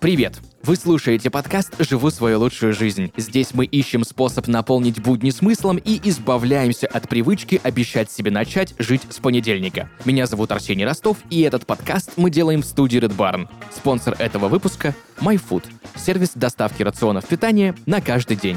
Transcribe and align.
Привет! 0.00 0.40
Вы 0.62 0.76
слушаете 0.76 1.30
подкаст 1.30 1.74
«Живу 1.78 2.10
свою 2.10 2.38
лучшую 2.38 2.72
жизнь». 2.72 3.12
Здесь 3.16 3.54
мы 3.54 3.64
ищем 3.64 4.04
способ 4.04 4.46
наполнить 4.48 5.00
будни 5.02 5.30
смыслом 5.30 5.76
и 5.76 6.00
избавляемся 6.08 6.86
от 6.86 7.08
привычки 7.08 7.60
обещать 7.62 8.10
себе 8.10 8.30
начать 8.30 8.74
жить 8.78 9.02
с 9.10 9.18
понедельника. 9.18 9.90
Меня 10.04 10.26
зовут 10.26 10.52
Арсений 10.52 10.84
Ростов, 10.84 11.18
и 11.28 11.42
этот 11.42 11.66
подкаст 11.66 12.12
мы 12.16 12.30
делаем 12.30 12.62
в 12.62 12.66
студии 12.66 13.00
Red 13.00 13.16
Barn. 13.16 13.48
Спонсор 13.74 14.16
этого 14.18 14.48
выпуска– 14.48 14.94
MyFood– 15.20 15.64
сервис 15.96 16.32
доставки 16.34 16.82
рационов 16.82 17.26
питания 17.26 17.74
на 17.86 18.00
каждый 18.00 18.36
день. 18.36 18.56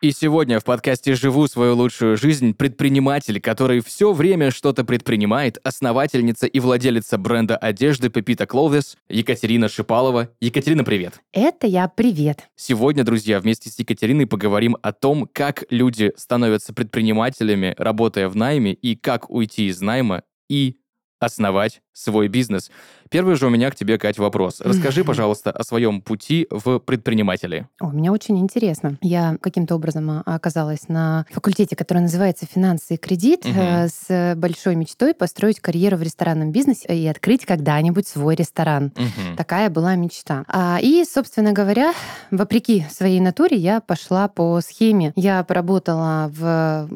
И 0.00 0.12
сегодня 0.12 0.60
в 0.60 0.64
подкасте 0.64 1.14
«Живу 1.14 1.46
свою 1.46 1.76
лучшую 1.76 2.16
жизнь» 2.16 2.54
предприниматель, 2.54 3.38
который 3.38 3.80
все 3.80 4.14
время 4.14 4.50
что-то 4.50 4.82
предпринимает, 4.82 5.58
основательница 5.62 6.46
и 6.46 6.58
владелица 6.58 7.18
бренда 7.18 7.58
одежды 7.58 8.08
Pepita 8.08 8.46
Clothes 8.46 8.96
Екатерина 9.10 9.68
Шипалова. 9.68 10.30
Екатерина, 10.40 10.84
привет. 10.84 11.20
Это 11.32 11.66
я, 11.66 11.86
привет. 11.86 12.48
Сегодня, 12.56 13.04
друзья, 13.04 13.40
вместе 13.40 13.68
с 13.68 13.78
Екатериной 13.78 14.26
поговорим 14.26 14.78
о 14.80 14.94
том, 14.94 15.28
как 15.30 15.64
люди 15.68 16.14
становятся 16.16 16.72
предпринимателями, 16.72 17.74
работая 17.76 18.30
в 18.30 18.36
найме, 18.36 18.72
и 18.72 18.96
как 18.96 19.28
уйти 19.28 19.66
из 19.66 19.82
найма 19.82 20.22
и 20.48 20.78
основать 21.18 21.82
свой 21.92 22.28
бизнес. 22.28 22.70
Первый 23.10 23.34
же 23.34 23.48
у 23.48 23.50
меня 23.50 23.72
к 23.72 23.74
тебе, 23.74 23.98
Кать, 23.98 24.18
вопрос. 24.18 24.60
Расскажи, 24.60 25.02
пожалуйста, 25.04 25.50
о 25.50 25.64
своем 25.64 26.00
пути 26.00 26.46
в 26.48 26.78
предприниматели. 26.78 27.66
О, 27.80 27.88
мне 27.88 28.12
очень 28.12 28.38
интересно. 28.38 28.98
Я 29.02 29.36
каким-то 29.40 29.74
образом 29.74 30.10
а, 30.10 30.22
оказалась 30.24 30.88
на 30.88 31.26
факультете, 31.32 31.74
который 31.74 31.98
называется 31.98 32.46
«Финансы 32.46 32.94
и 32.94 32.96
кредит», 32.96 33.44
угу. 33.44 33.88
с 33.88 34.34
большой 34.36 34.76
мечтой 34.76 35.12
построить 35.12 35.58
карьеру 35.58 35.96
в 35.96 36.02
ресторанном 36.02 36.52
бизнесе 36.52 36.86
и 36.86 37.04
открыть 37.08 37.44
когда-нибудь 37.44 38.06
свой 38.06 38.36
ресторан. 38.36 38.92
Угу. 38.96 39.36
Такая 39.36 39.70
была 39.70 39.96
мечта. 39.96 40.44
А, 40.46 40.78
и, 40.80 41.04
собственно 41.04 41.52
говоря, 41.52 41.92
вопреки 42.30 42.84
своей 42.90 43.18
натуре, 43.18 43.56
я 43.56 43.80
пошла 43.80 44.28
по 44.28 44.60
схеме. 44.60 45.12
Я 45.16 45.42
поработала 45.42 46.30
в 46.32 46.88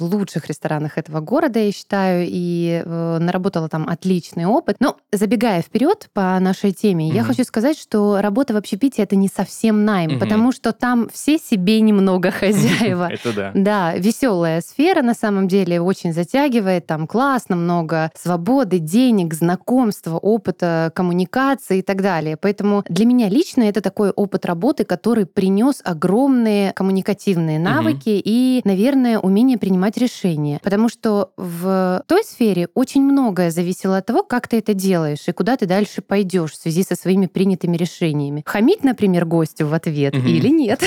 лучших 0.00 0.48
ресторанах 0.48 0.98
этого 0.98 1.20
города, 1.20 1.58
я 1.58 1.72
считаю, 1.72 2.26
и 2.28 2.82
э, 2.84 3.18
наработала 3.20 3.70
там 3.70 3.88
отличный 3.88 4.44
опыт. 4.44 4.76
Но 4.80 4.98
забегая 5.12 5.45
забегая 5.46 5.62
вперед 5.62 6.08
по 6.12 6.38
нашей 6.40 6.72
теме, 6.72 7.08
mm-hmm. 7.08 7.14
я 7.14 7.22
хочу 7.22 7.44
сказать, 7.44 7.78
что 7.78 8.20
работа 8.20 8.52
в 8.52 8.56
общепите 8.56 9.02
это 9.02 9.14
не 9.14 9.28
совсем 9.28 9.84
найм, 9.84 10.10
mm-hmm. 10.10 10.18
потому 10.18 10.50
что 10.50 10.72
там 10.72 11.08
все 11.12 11.38
себе 11.38 11.80
немного 11.80 12.30
хозяева. 12.32 13.08
Это 13.12 13.32
да. 13.32 13.50
Да, 13.54 13.94
веселая 13.96 14.60
сфера 14.60 15.02
на 15.02 15.14
самом 15.14 15.46
деле 15.46 15.80
очень 15.80 16.12
затягивает, 16.12 16.86
там 16.86 17.06
классно, 17.06 17.54
много 17.54 18.10
свободы, 18.20 18.80
денег, 18.80 19.34
знакомства, 19.34 20.16
опыта, 20.16 20.90
коммуникации 20.94 21.78
и 21.78 21.82
так 21.82 22.02
далее. 22.02 22.36
Поэтому 22.36 22.82
для 22.88 23.06
меня 23.06 23.28
лично 23.28 23.62
это 23.62 23.80
такой 23.80 24.10
опыт 24.10 24.46
работы, 24.46 24.84
который 24.84 25.26
принес 25.26 25.80
огромные 25.84 26.72
коммуникативные 26.72 27.60
навыки 27.60 28.20
и, 28.24 28.62
наверное, 28.64 29.20
умение 29.20 29.58
принимать 29.58 29.96
решения. 29.96 30.58
Потому 30.62 30.88
что 30.88 31.30
в 31.36 32.02
той 32.08 32.24
сфере 32.24 32.68
очень 32.74 33.02
многое 33.02 33.50
зависело 33.50 33.98
от 33.98 34.06
того, 34.06 34.24
как 34.24 34.48
ты 34.48 34.58
это 34.58 34.74
делаешь 34.74 35.28
и 35.28 35.35
куда 35.36 35.56
ты 35.56 35.66
дальше 35.66 36.02
пойдешь 36.02 36.52
в 36.52 36.56
связи 36.56 36.82
со 36.82 36.96
своими 36.96 37.26
принятыми 37.26 37.76
решениями. 37.76 38.42
Хамить, 38.44 38.82
например, 38.82 39.24
гостю 39.26 39.66
в 39.66 39.74
ответ 39.74 40.14
mm-hmm. 40.14 40.28
или 40.28 40.48
нет. 40.48 40.82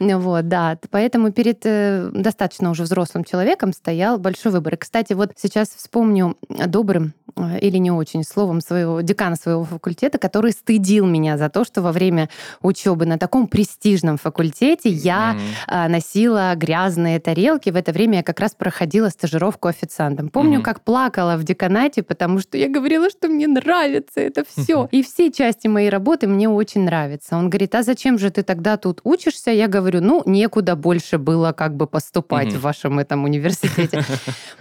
вот, 0.00 0.48
да. 0.48 0.78
Поэтому 0.90 1.30
перед 1.30 1.60
э, 1.64 2.10
достаточно 2.12 2.70
уже 2.70 2.82
взрослым 2.82 3.22
человеком 3.22 3.72
стоял 3.72 4.18
большой 4.18 4.52
выбор. 4.52 4.74
И, 4.74 4.76
кстати, 4.78 5.12
вот 5.12 5.32
сейчас 5.36 5.68
вспомню 5.68 6.36
добрым 6.48 7.12
э, 7.36 7.60
или 7.60 7.76
не 7.76 7.90
очень 7.90 8.24
словом 8.24 8.60
своего 8.60 9.00
декана 9.02 9.36
своего 9.36 9.64
факультета, 9.64 10.18
который 10.18 10.52
стыдил 10.52 11.06
меня 11.06 11.36
за 11.36 11.50
то, 11.50 11.64
что 11.64 11.82
во 11.82 11.92
время 11.92 12.28
учебы 12.62 13.04
на 13.04 13.18
таком 13.18 13.46
престижном 13.46 14.16
факультете 14.16 14.88
я 14.88 15.36
mm-hmm. 15.68 15.88
носила 15.88 16.54
грязные 16.56 17.20
тарелки. 17.20 17.70
В 17.70 17.76
это 17.76 17.92
время 17.92 18.18
я 18.18 18.22
как 18.22 18.40
раз 18.40 18.54
проходила 18.54 19.10
стажировку 19.10 19.68
официантом. 19.68 20.30
Помню, 20.30 20.60
mm-hmm. 20.60 20.62
как 20.62 20.80
плакала 20.80 21.36
в 21.36 21.44
деканате, 21.44 22.02
потому 22.02 22.38
что 22.38 22.56
я 22.56 22.68
говорила, 22.68 23.10
что 23.10 23.28
мне 23.28 23.46
нравится 23.46 23.65
это 24.20 24.44
все. 24.44 24.88
И 24.90 25.02
все 25.02 25.30
части 25.30 25.66
моей 25.68 25.90
работы 25.90 26.26
мне 26.26 26.48
очень 26.48 26.82
нравятся. 26.84 27.36
Он 27.36 27.50
говорит, 27.50 27.74
а 27.74 27.82
зачем 27.82 28.18
же 28.18 28.30
ты 28.30 28.42
тогда 28.42 28.76
тут 28.76 29.00
учишься? 29.04 29.50
Я 29.50 29.68
говорю, 29.68 30.00
ну, 30.00 30.22
некуда 30.26 30.76
больше 30.76 31.18
было 31.18 31.52
как 31.52 31.76
бы 31.76 31.86
поступать 31.86 32.52
в 32.52 32.60
вашем 32.60 32.98
этом 32.98 33.24
университете. 33.24 34.02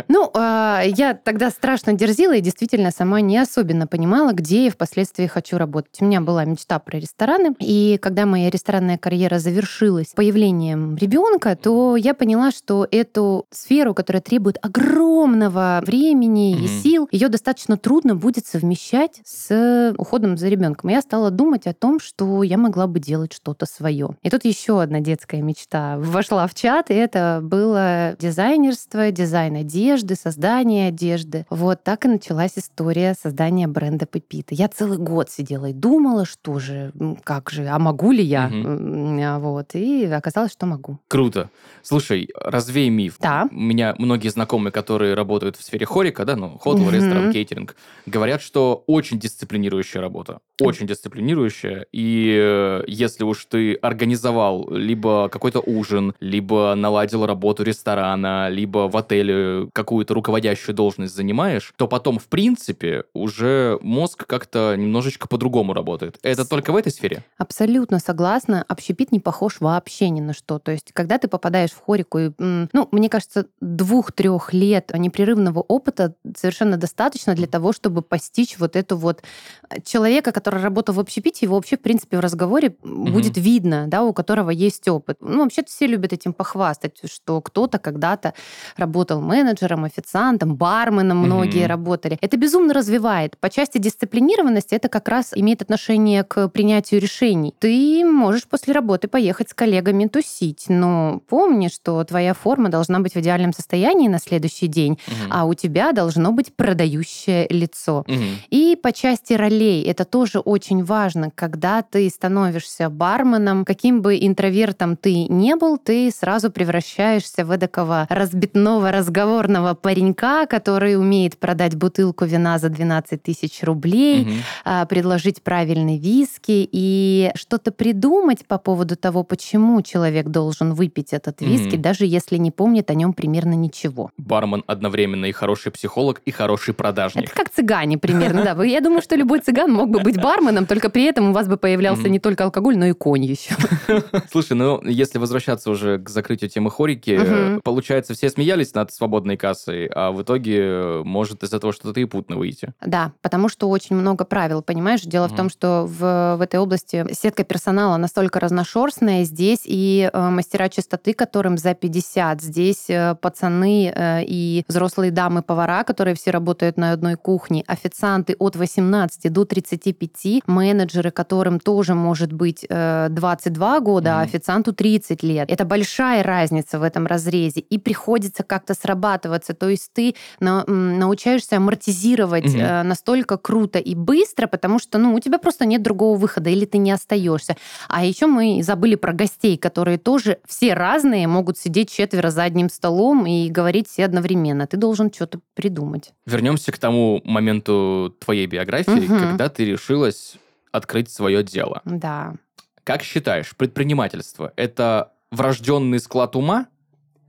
Ну, 0.08 0.30
а, 0.34 0.82
я 0.86 1.14
тогда 1.14 1.50
страшно 1.50 1.94
дерзила 1.94 2.36
и 2.36 2.42
действительно 2.42 2.92
сама 2.92 3.22
не 3.22 3.38
особенно 3.38 3.88
понимала, 3.88 4.34
где 4.34 4.66
я 4.66 4.72
впоследствии 4.72 5.26
хочу 5.26 5.58
работать. 5.58 6.02
У 6.02 6.06
меня 6.06 6.22
была 6.22 6.46
мечта 6.46 6.80
про 6.80 7.00
рестораны, 7.00 7.56
и 7.60 7.98
когда 8.02 8.26
моя 8.26 8.50
ресторанная 8.50 8.98
карьера 8.98 9.40
завершилась 9.40 10.08
появлением 10.16 10.96
ребенка, 10.98 11.56
то 11.56 11.96
я 11.96 12.14
поняла, 12.14 12.52
что 12.52 12.88
эту 12.92 13.46
сферу, 13.52 13.94
которая 13.94 14.22
требует 14.22 14.58
огромного 14.62 15.82
времени 15.86 16.56
и 16.64 16.68
сил, 16.68 17.08
ее 17.12 17.30
достаточно 17.30 17.78
трудно 17.78 18.16
будет 18.16 18.46
совмещать 18.46 18.94
совмещать 18.95 19.22
с 19.25 19.94
уходом 19.97 20.38
за 20.38 20.47
ребенком. 20.47 20.89
Я 20.89 21.01
стала 21.01 21.31
думать 21.31 21.67
о 21.67 21.73
том, 21.73 22.00
что 22.00 22.44
я 22.44 22.57
могла 22.57 22.88
бы 22.88 23.00
делать 23.00 23.33
что-то 23.33 23.66
свое. 23.66 24.09
И 24.23 24.29
тут 24.29 24.45
еще 24.45 24.81
одна 24.81 25.00
детская 25.00 25.41
мечта 25.41 25.97
вошла 25.97 26.47
в 26.47 26.53
чат, 26.53 26.89
и 26.89 26.94
это 26.94 27.39
было 27.41 28.16
дизайнерство, 28.19 29.11
дизайн 29.11 29.57
одежды, 29.57 30.16
создание 30.16 30.89
одежды. 30.89 31.45
Вот 31.50 31.83
так 31.83 32.06
и 32.06 32.07
началась 32.07 32.53
история 32.57 33.16
создания 33.19 33.67
бренда 33.67 34.06
Пепита. 34.06 34.56
Я 34.56 34.67
целый 34.67 34.97
год 34.97 35.29
сидела 35.29 35.67
и 35.67 35.73
думала, 35.73 36.25
что 36.25 36.59
же, 36.59 36.91
как 37.23 37.50
же, 37.50 37.67
а 37.67 37.79
могу 37.79 38.12
ли 38.12 38.23
я? 38.23 38.47
Угу. 38.47 39.39
Вот. 39.39 39.75
И 39.75 40.06
оказалось, 40.06 40.51
что 40.51 40.66
могу. 40.66 41.00
Круто. 41.07 41.50
Слушай, 41.83 42.29
развей 42.35 42.89
миф. 42.89 43.17
Да. 43.19 43.47
У 43.51 43.59
меня 43.59 43.95
многие 43.97 44.29
знакомые, 44.29 44.72
которые 44.72 45.13
работают 45.13 45.56
в 45.57 45.63
сфере 45.63 45.85
хорика, 45.85 46.25
да, 46.25 46.35
ну, 46.35 46.57
хотел, 46.57 46.83
угу. 46.83 46.91
ресторан, 46.91 47.31
кейтеринг, 47.31 47.75
говорят, 48.06 48.41
что 48.41 48.75
очень 48.75 49.19
дисциплинирующая 49.19 50.02
работа. 50.02 50.40
Очень 50.59 50.88
дисциплинирующая. 50.88 51.86
И 51.91 52.38
э, 52.40 52.84
если 52.88 53.24
уж 53.24 53.46
ты 53.46 53.75
организовал 53.75 54.69
либо 54.72 55.30
какой-то 55.30 55.59
ужин, 55.59 56.13
либо 56.19 56.74
наладил 56.75 57.25
работу 57.25 57.63
ресторана, 57.63 58.50
либо 58.50 58.88
в 58.90 58.96
отеле 58.96 59.69
какую-то 59.74 60.13
руководящую 60.13 60.75
должность 60.75 61.16
занимаешь, 61.16 61.74
то 61.75 61.88
потом, 61.88 62.19
в 62.19 62.28
принципе, 62.28 63.03
уже 63.13 63.78
мозг 63.81 64.25
как-то 64.25 64.75
немножечко 64.78 65.28
по-другому 65.28 65.74
работает. 65.74 66.18
Это 66.24 66.47
только 66.47 66.72
в 66.72 66.75
этой 66.75 66.92
сфере? 66.92 67.24
Абсолютно 67.38 68.00
согласна. 68.00 68.63
Общепит 68.68 69.12
не 69.12 69.19
похож 69.19 69.57
вообще 69.59 70.09
ни 70.09 70.22
на 70.22 70.34
что. 70.34 70.59
То 70.59 70.72
есть, 70.72 70.92
когда 70.94 71.18
ты 71.18 71.28
попадаешь 71.28 71.72
в 71.72 71.80
хорику, 71.86 72.19
и, 72.19 72.31
ну, 72.40 72.88
мне 72.92 73.09
кажется, 73.09 73.47
двух-трех 73.62 74.53
лет 74.53 74.92
непрерывного 74.96 75.59
опыта 75.59 76.16
совершенно 76.36 76.78
достаточно 76.78 77.36
для 77.36 77.47
того, 77.47 77.74
чтобы 77.74 78.02
постичь 78.02 78.57
вот 78.57 78.65
эту 78.74 78.98
вот 78.98 79.22
э, 79.70 79.81
человека, 79.84 80.31
который 80.31 80.62
работал 80.62 80.96
в 80.96 81.00
общепите, 81.00 81.46
его 81.46 81.56
вообще, 81.56 81.78
в 81.78 81.81
принципе, 81.81 82.18
в 82.18 82.22
разговоре 82.22 82.70
mm-hmm. 82.70 83.12
будет 83.12 83.38
видно, 83.38 83.86
да, 83.88 84.03
у 84.03 84.14
которого 84.14 84.50
есть 84.50 84.88
опыт. 84.88 85.18
Ну, 85.20 85.44
вообще-то 85.44 85.70
все 85.70 85.88
любят 85.88 86.14
этим 86.14 86.34
похвастать, 86.34 86.94
что 87.12 87.42
кто-то 87.42 87.80
когда-то 87.80 88.34
работал 88.78 89.22
менеджером, 89.22 89.84
официантом, 89.84 90.56
барменом 90.56 91.18
многие 91.18 91.66
работали. 91.68 92.18
Это 92.22 92.38
безумно 92.38 92.74
развивает. 92.74 93.38
По 93.38 93.50
части 93.50 93.78
дисциплинированности 93.78 94.75
это 94.75 94.90
как 94.90 95.08
раз 95.08 95.31
имеет 95.36 95.62
отношение 95.62 96.24
к 96.24 96.48
принятию 96.50 97.02
решений. 97.02 97.54
Ты 97.59 98.06
можешь 98.06 98.48
после 98.48 98.74
работы 98.74 99.08
поехать 99.08 99.50
с 99.50 99.54
коллегами 99.54 100.08
тусить, 100.08 100.66
но 100.70 101.22
помни, 101.28 101.68
что 101.68 102.04
твоя 102.04 102.34
форма 102.34 102.69
должна 102.69 103.00
быть 103.00 103.13
в 103.16 103.18
идеальном 103.18 103.54
состоянии 103.54 104.07
на 104.07 104.19
следующий 104.19 104.68
день, 104.68 104.94
mm-hmm. 104.94 105.28
а 105.30 105.45
у 105.45 105.54
тебя 105.54 105.92
должно 105.92 106.31
быть 106.31 106.56
продающее 106.56 107.48
лицо. 107.50 108.06
Mm-hmm. 108.07 108.36
И 108.56 108.78
по 108.81 108.94
части 108.94 109.34
ролей 109.34 109.84
это 109.84 110.06
тоже 110.06 110.40
очень 110.40 110.81
важно, 110.81 111.30
когда 111.36 111.81
ты 111.81 112.10
становишься 112.10 112.90
барменом, 112.90 113.66
каким 113.66 114.02
бы 114.02 114.16
интровертом 114.16 114.96
ты 114.96 115.28
не 115.28 115.57
был, 115.57 115.78
ты 115.78 116.10
сразу 116.10 116.50
превращаешься 116.50 117.44
в 117.44 117.52
эдакого 117.52 118.07
разбитного 118.10 118.92
разговорного 118.92 119.74
паренька, 119.74 120.46
который 120.46 120.98
умеет 120.98 121.38
продать 121.38 121.75
бутылку 121.75 122.24
вина 122.24 122.57
за 122.57 122.69
12 122.69 123.22
тысяч 123.22 123.62
рублей, 123.62 124.22
угу. 124.22 124.88
предложить 124.88 125.44
правильный 125.44 125.98
виски 125.98 126.66
и 126.72 127.31
что-то 127.36 127.74
придумать 127.74 128.46
по 128.48 128.58
поводу 128.58 128.96
того, 128.96 129.25
почему 129.25 129.81
человек 129.81 130.28
должен 130.28 130.75
выпить 130.75 131.12
этот 131.12 131.42
виски, 131.42 131.75
mm-hmm. 131.75 131.81
даже 131.81 132.06
если 132.06 132.38
не 132.38 132.51
помнит 132.51 132.90
о 132.90 132.94
нем 132.94 133.12
примерно 133.12 133.56
ничего. 133.56 134.12
Бармен 134.18 134.63
одновременно 134.66 135.25
и 135.25 135.34
хороший 135.34 135.74
психолог, 135.74 136.22
и 136.24 136.31
хороший 136.31 136.74
продажник. 136.74 137.25
Это 137.25 137.36
как 137.36 137.50
цыгане 137.50 137.98
примерно, 137.98 138.44
да. 138.53 138.63
Я 138.63 138.81
думаю, 138.81 139.01
что 139.01 139.15
любой 139.15 139.39
цыган 139.39 139.71
мог 139.71 139.89
бы 139.89 140.00
быть 140.00 140.21
барменом, 140.21 140.65
только 140.65 140.89
при 140.89 141.03
этом 141.06 141.30
у 141.30 141.33
вас 141.33 141.47
бы 141.47 141.57
появлялся 141.57 142.09
не 142.09 142.19
только 142.19 142.44
алкоголь, 142.44 142.77
но 142.77 142.86
и 142.86 142.94
конь 142.94 143.25
еще. 143.25 143.56
Слушай, 144.31 144.53
ну 144.53 144.81
если 144.83 145.18
возвращаться 145.18 145.71
уже 145.71 146.00
к 146.00 146.09
закрытию 146.09 146.50
темы 146.50 146.69
хорики, 146.69 147.59
получается, 147.63 148.13
все 148.13 148.30
смеялись 148.30 148.74
над 148.74 148.92
свободной 148.94 149.38
кассой, 149.38 149.88
а 149.88 150.12
в 150.12 150.21
итоге 150.21 151.01
может 151.03 151.44
из 151.44 151.53
этого 151.53 151.74
что-то 151.74 152.00
и 152.00 152.06
путно 152.06 152.38
выйти. 152.38 152.74
Да, 152.86 153.12
потому 153.21 153.50
что 153.50 153.69
очень 153.69 153.95
много 153.95 154.25
правил, 154.25 154.62
понимаешь? 154.62 155.01
Дело 155.01 155.27
в 155.27 155.36
том, 155.36 155.50
что 155.50 155.86
в, 155.88 156.36
в 156.38 156.41
этой 156.41 156.59
области 156.59 157.06
сетка 157.13 157.44
персонала 157.44 157.98
настолько 157.98 158.39
разношерстная. 158.39 159.24
Здесь 159.24 159.62
и 159.65 160.09
э, 160.12 160.30
мастера 160.30 160.69
чистоты, 160.69 161.13
которым 161.13 161.57
за 161.57 161.74
50. 161.74 162.41
Здесь 162.41 162.89
э, 162.89 163.15
пацаны 163.19 163.91
э, 163.94 164.24
и 164.24 164.63
взрослые 164.68 165.12
дамы-повара, 165.12 165.83
которые 165.83 166.15
все 166.15 166.31
работают 166.31 166.77
на 166.77 166.91
одной 166.91 167.15
кухне. 167.15 167.63
Официанты 167.68 168.35
от 168.40 168.56
18 168.56 169.32
до 169.32 169.46
35. 169.46 170.44
Менеджеры, 170.48 171.12
которым 171.12 171.60
тоже 171.60 171.94
может 171.94 172.32
быть 172.32 172.66
э, 172.68 173.08
22 173.10 173.80
года, 173.80 174.10
mm 174.10 174.16
а 174.16 174.22
официанту 174.22 174.74
30 174.74 175.24
лет. 175.24 175.52
Это 175.52 175.66
большая 175.66 176.24
разница 176.24 176.80
в 176.80 176.84
этом 176.84 177.06
разрезе. 177.06 177.62
И 177.62 177.78
приходится 177.78 178.44
как-то 178.44 178.74
срабатываться. 178.74 179.54
То 179.54 179.70
есть 179.70 179.92
ты 179.94 180.16
на, 180.40 180.64
научаешься 180.66 181.58
амортизировать 181.58 182.46
mm 182.46 182.60
э, 182.60 182.84
настолько 182.84 183.38
круто 183.38 183.80
и 183.80 183.96
быстро, 183.96 184.48
потому 184.48 184.80
что 184.80 184.98
ну, 184.98 185.16
у 185.16 185.20
тебя 185.20 185.38
просто 185.38 185.66
нет 185.66 185.82
другого 185.82 186.18
выхода, 186.18 186.50
или 186.50 186.66
ты 186.66 186.78
не 186.78 186.92
остаешься. 186.92 187.56
А 187.88 188.06
еще 188.06 188.28
мы 188.28 188.62
забыли 188.64 188.96
про 188.96 189.14
гостей, 189.14 189.58
которые 189.58 189.98
тоже 189.98 190.40
все 190.48 190.74
разные, 190.74 191.28
могут 191.28 191.58
сидеть 191.58 191.92
четверо 191.92 192.30
за 192.30 192.44
одним 192.44 192.70
столом 192.70 193.26
и 193.26 193.50
говорить 193.50 193.88
все 193.88 194.06
одновременно. 194.06 194.68
Ты 194.68 194.78
должен 194.78 195.12
что-то 195.12 195.40
придумать. 195.54 196.14
Вернемся 196.26 196.72
к 196.72 196.78
тому 196.78 197.22
моменту 197.24 198.16
твоей 198.25 198.48
биографии, 198.48 199.06
угу. 199.06 199.19
когда 199.19 199.50
ты 199.50 199.66
решилась 199.66 200.36
открыть 200.72 201.10
свое 201.10 201.44
дело. 201.44 201.81
Да. 201.86 202.36
Как 202.83 203.01
считаешь, 203.01 203.56
предпринимательство– 203.56 204.51
это 204.56 205.13
врожденный 205.31 206.00
склад 206.00 206.36
ума 206.36 206.68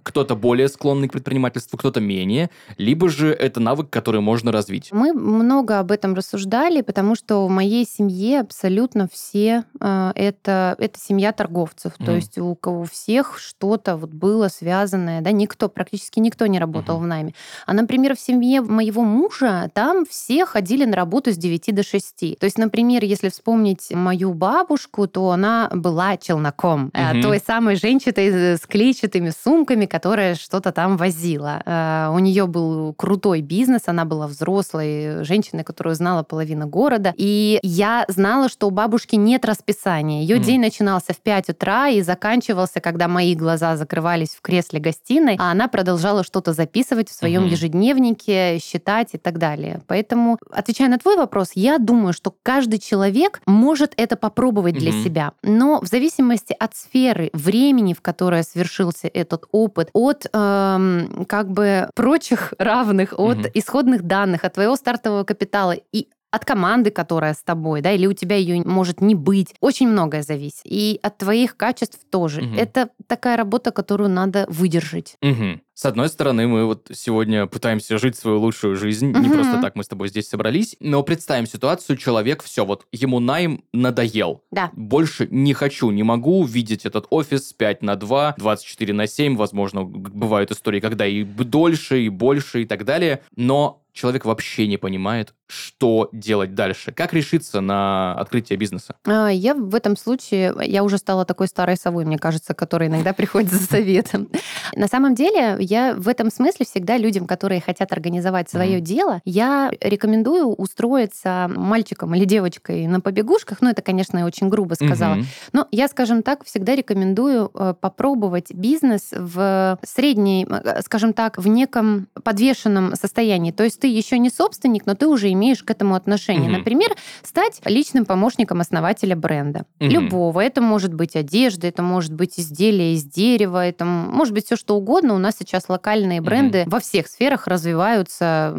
кто-то 0.07 0.37
более 0.37 0.69
склонный 0.69 1.09
к 1.09 1.13
предпринимательству, 1.13 1.77
кто-то 1.77 2.01
менее, 2.01 2.49
либо 2.79 3.09
же 3.09 3.33
это 3.33 3.59
навык, 3.59 3.91
который 3.91 4.21
можно 4.21 4.53
развить? 4.53 4.93
Мы 4.93 5.13
много 5.13 5.81
об 5.81 5.91
этом 5.91 6.15
рассуждали, 6.15 6.83
потому 6.83 7.17
что 7.17 7.45
в 7.45 7.51
моей 7.51 7.85
семье 7.85 8.41
абсолютно 8.41 9.09
все 9.13 9.65
э, 9.81 10.13
это, 10.15 10.77
это 10.79 11.01
семья 11.01 11.33
торговцев. 11.33 11.95
Mm. 11.99 12.07
То 12.07 12.13
есть 12.13 12.39
у 12.39 12.55
кого 12.55 12.85
всех 12.85 13.37
что-то 13.41 13.97
вот 13.97 14.11
было 14.11 14.47
связанное, 14.47 15.23
да, 15.23 15.33
никто, 15.33 15.69
практически 15.69 16.21
никто 16.21 16.47
не 16.47 16.61
работал 16.61 16.99
mm-hmm. 16.99 17.03
в 17.03 17.07
найме. 17.07 17.35
А, 17.67 17.73
например, 17.73 18.15
в 18.15 18.21
семье 18.21 18.61
моего 18.61 19.03
мужа 19.03 19.73
там 19.75 20.07
все 20.09 20.47
ходили 20.47 20.85
на 20.85 20.95
работу 20.95 21.33
с 21.33 21.37
9 21.37 21.75
до 21.75 21.83
6. 21.83 22.39
То 22.39 22.45
есть, 22.45 22.59
например, 22.59 23.03
если 23.03 23.29
вспомнить 23.29 23.91
мою 23.91 24.35
бабушку, 24.35 25.09
то 25.09 25.33
она 25.33 25.69
была 25.75 26.17
челноком, 26.17 26.93
mm-hmm. 26.95 27.23
той 27.23 27.41
самой 27.41 27.75
женщиной 27.75 28.57
с 28.57 28.61
клетчатыми 28.61 29.31
сумками, 29.31 29.87
которая 29.97 30.35
что-то 30.35 30.73
там 30.73 30.99
возила. 30.99 31.63
Э, 31.65 32.11
у 32.13 32.19
нее 32.19 32.47
был 32.47 32.93
крутой 32.93 33.41
бизнес, 33.41 33.85
она 33.87 34.05
была 34.05 34.27
взрослой 34.27 35.25
женщиной, 35.25 35.65
которую 35.65 35.97
знала 35.97 36.23
половина 36.23 36.67
города. 36.67 37.15
И 37.17 37.59
я 37.63 38.05
знала, 38.09 38.51
что 38.51 38.67
у 38.67 38.71
бабушки 38.71 39.17
нет 39.17 39.47
расписания. 39.47 40.21
Ее 40.21 40.37
mm. 40.37 40.45
день 40.45 40.61
начинался 40.61 41.15
в 41.15 41.17
5 41.17 41.49
утра 41.49 41.89
и 41.89 42.03
заканчивался, 42.03 42.81
когда 42.81 43.09
мои 43.09 43.35
глаза 43.35 43.77
закрывались 43.77 44.35
в 44.37 44.43
кресле 44.43 44.81
гостиной, 44.81 45.37
а 45.39 45.51
она 45.51 45.67
продолжала 45.67 46.25
что-то 46.25 46.53
записывать 46.53 47.09
в 47.09 47.15
своем 47.15 47.45
mm-hmm. 47.45 47.49
ежедневнике, 47.49 48.59
считать 48.59 49.15
и 49.15 49.19
так 49.19 49.39
далее. 49.39 49.81
Поэтому, 49.87 50.39
отвечая 50.51 50.91
на 50.91 50.99
твой 50.99 51.17
вопрос, 51.17 51.53
я 51.55 51.79
думаю, 51.79 52.13
что 52.13 52.35
каждый 52.43 52.81
человек 52.81 53.41
может 53.47 53.95
это 53.97 54.17
попробовать 54.17 54.75
mm-hmm. 54.75 54.79
для 54.79 54.93
себя. 54.93 55.33
Но 55.43 55.81
в 55.81 55.87
зависимости 55.87 56.55
от 56.59 56.77
сферы, 56.77 57.31
времени, 57.33 57.95
в 57.95 58.03
которое 58.03 58.43
свершился 58.43 59.09
этот 59.09 59.47
опыт, 59.53 59.86
от 59.93 60.27
эм, 60.33 61.25
как 61.29 61.51
бы 61.51 61.89
прочих 61.95 62.55
равных, 62.59 63.13
от 63.13 63.39
угу. 63.39 63.49
исходных 63.55 64.03
данных, 64.03 64.45
от 64.45 64.55
твоего 64.55 64.77
стартового 64.77 65.25
капитала 65.25 65.75
и 65.93 66.09
от 66.37 66.45
команды, 66.45 66.91
которая 66.91 67.33
с 67.33 67.43
тобой, 67.43 67.81
да, 67.81 67.93
или 67.93 68.07
у 68.07 68.13
тебя 68.13 68.37
ее 68.37 68.63
может 68.63 69.01
не 69.01 69.15
быть. 69.15 69.55
Очень 69.61 69.89
многое 69.89 70.23
зависит. 70.23 70.61
И 70.65 71.01
от 71.03 71.17
твоих 71.19 71.57
качеств 71.57 71.99
тоже. 72.11 72.43
Угу. 72.43 72.55
Это 72.57 72.91
такая 73.07 73.37
работа, 73.37 73.71
которую 73.71 74.11
надо 74.11 74.45
выдержать. 74.49 75.17
Угу. 75.23 75.61
С 75.73 75.85
одной 75.85 76.09
стороны, 76.09 76.47
мы 76.47 76.67
вот 76.67 76.91
сегодня 76.93 77.47
пытаемся 77.47 77.99
жить 77.99 78.17
свою 78.17 78.39
лучшую 78.39 78.77
жизнь. 78.77 79.11
Угу. 79.11 79.19
Не 79.19 79.29
просто 79.31 79.61
так 79.61 79.77
мы 79.77 79.85
с 79.85 79.89
тобой 79.89 80.09
здесь 80.09 80.29
собрались. 80.29 80.77
Но 80.79 81.03
представим 81.03 81.47
ситуацию, 81.47 81.97
человек, 81.97 82.43
все, 82.43 82.67
вот 82.67 82.87
ему 82.93 83.19
найм 83.19 83.65
надоел. 83.73 84.43
Да. 84.51 84.71
Больше 84.75 85.29
не 85.31 85.55
хочу, 85.55 85.91
не 85.91 86.03
могу 86.03 86.45
видеть 86.45 86.85
этот 86.85 87.07
офис 87.09 87.55
5 87.55 87.83
на 87.83 87.97
2, 87.97 88.35
24 88.37 88.93
на 88.93 89.07
7. 89.07 89.37
Возможно, 89.37 89.85
бывают 89.85 90.51
истории, 90.51 90.81
когда 90.81 91.07
и 91.07 91.25
дольше, 91.25 92.03
и 92.03 92.11
больше, 92.11 92.63
и 92.63 92.65
так 92.67 92.85
далее. 92.85 93.23
Но 93.37 93.83
человек 93.97 94.25
вообще 94.25 94.67
не 94.67 94.77
понимает, 94.77 95.35
что 95.47 96.09
делать 96.13 96.55
дальше. 96.55 96.93
Как 96.93 97.13
решиться 97.13 97.61
на 97.61 98.15
открытие 98.15 98.59
бизнеса? 98.59 98.97
А, 99.05 99.29
я 99.29 99.55
в 99.55 99.75
этом 99.75 99.97
случае, 99.97 100.55
я 100.63 100.83
уже 100.83 100.99
стала 100.99 101.25
такой 101.25 101.47
старой 101.47 101.77
совой, 101.77 102.05
мне 102.05 102.19
кажется, 102.19 102.55
которая 102.55 102.89
иногда 102.89 103.13
приходит 103.17 103.53
за 103.53 103.63
советом. 103.63 104.29
На 104.75 104.89
самом 104.89 105.15
деле, 105.15 105.57
я 105.61 105.95
в 105.95 106.09
этом 106.09 106.31
смысле 106.31 106.67
всегда 106.67 106.97
людям, 106.99 107.27
которые 107.27 107.61
хотят 107.61 107.93
организовать 107.93 108.51
свое 108.51 108.81
дело, 108.81 109.21
я 109.25 109.71
рекомендую 109.81 110.49
устроиться 110.49 111.51
мальчиком 111.55 112.15
или 112.15 112.25
девочкой 112.25 112.87
на 112.87 113.01
побегушках. 113.01 113.59
Ну, 113.61 113.71
это, 113.71 113.83
конечно, 113.83 114.19
я 114.19 114.27
очень 114.27 114.49
грубо 114.49 114.75
сказала. 114.75 115.19
Но 115.53 115.69
я, 115.71 115.89
скажем 115.89 116.23
так, 116.23 116.45
всегда 116.45 116.75
рекомендую 116.75 117.51
э, 117.55 117.75
попробовать 117.81 118.53
бизнес 118.53 119.13
в 119.13 119.79
средней, 119.85 120.47
э, 120.49 120.83
скажем 120.83 121.13
так, 121.13 121.39
в 121.39 121.47
неком 121.47 122.09
подвешенном 122.23 122.95
состоянии. 122.97 123.53
То 123.53 123.65
есть 123.65 123.81
ты 123.81 123.87
еще 123.87 124.19
не 124.19 124.31
собственник, 124.31 124.87
но 124.87 124.95
ты 124.95 125.07
уже 125.07 125.33
имеешь 125.37 125.63
к 125.63 125.71
этому 125.71 125.95
отношение. 125.95 126.51
Угу. 126.51 126.59
Например, 126.59 126.91
стать 127.23 127.61
личным 127.65 128.05
помощником 128.05 128.61
основателя 128.61 129.17
бренда. 129.17 129.65
Угу. 129.81 129.89
Любого. 129.89 130.41
Это 130.41 130.61
может 130.61 130.93
быть 130.93 131.17
одежда, 131.17 131.67
это 131.69 131.83
может 131.83 132.13
быть 132.13 132.39
изделие 132.41 132.95
из 132.95 133.05
дерева, 133.05 133.65
это 133.65 133.85
может 133.85 134.35
быть 134.35 134.47
все 134.47 134.57
что 134.57 134.77
угодно. 134.77 135.15
У 135.15 135.19
нас 135.19 135.37
сейчас 135.39 135.69
локальные 135.69 136.21
бренды 136.21 136.63
угу. 136.63 136.71
во 136.71 136.81
всех 136.81 137.07
сферах 137.07 137.47
развиваются 137.47 138.57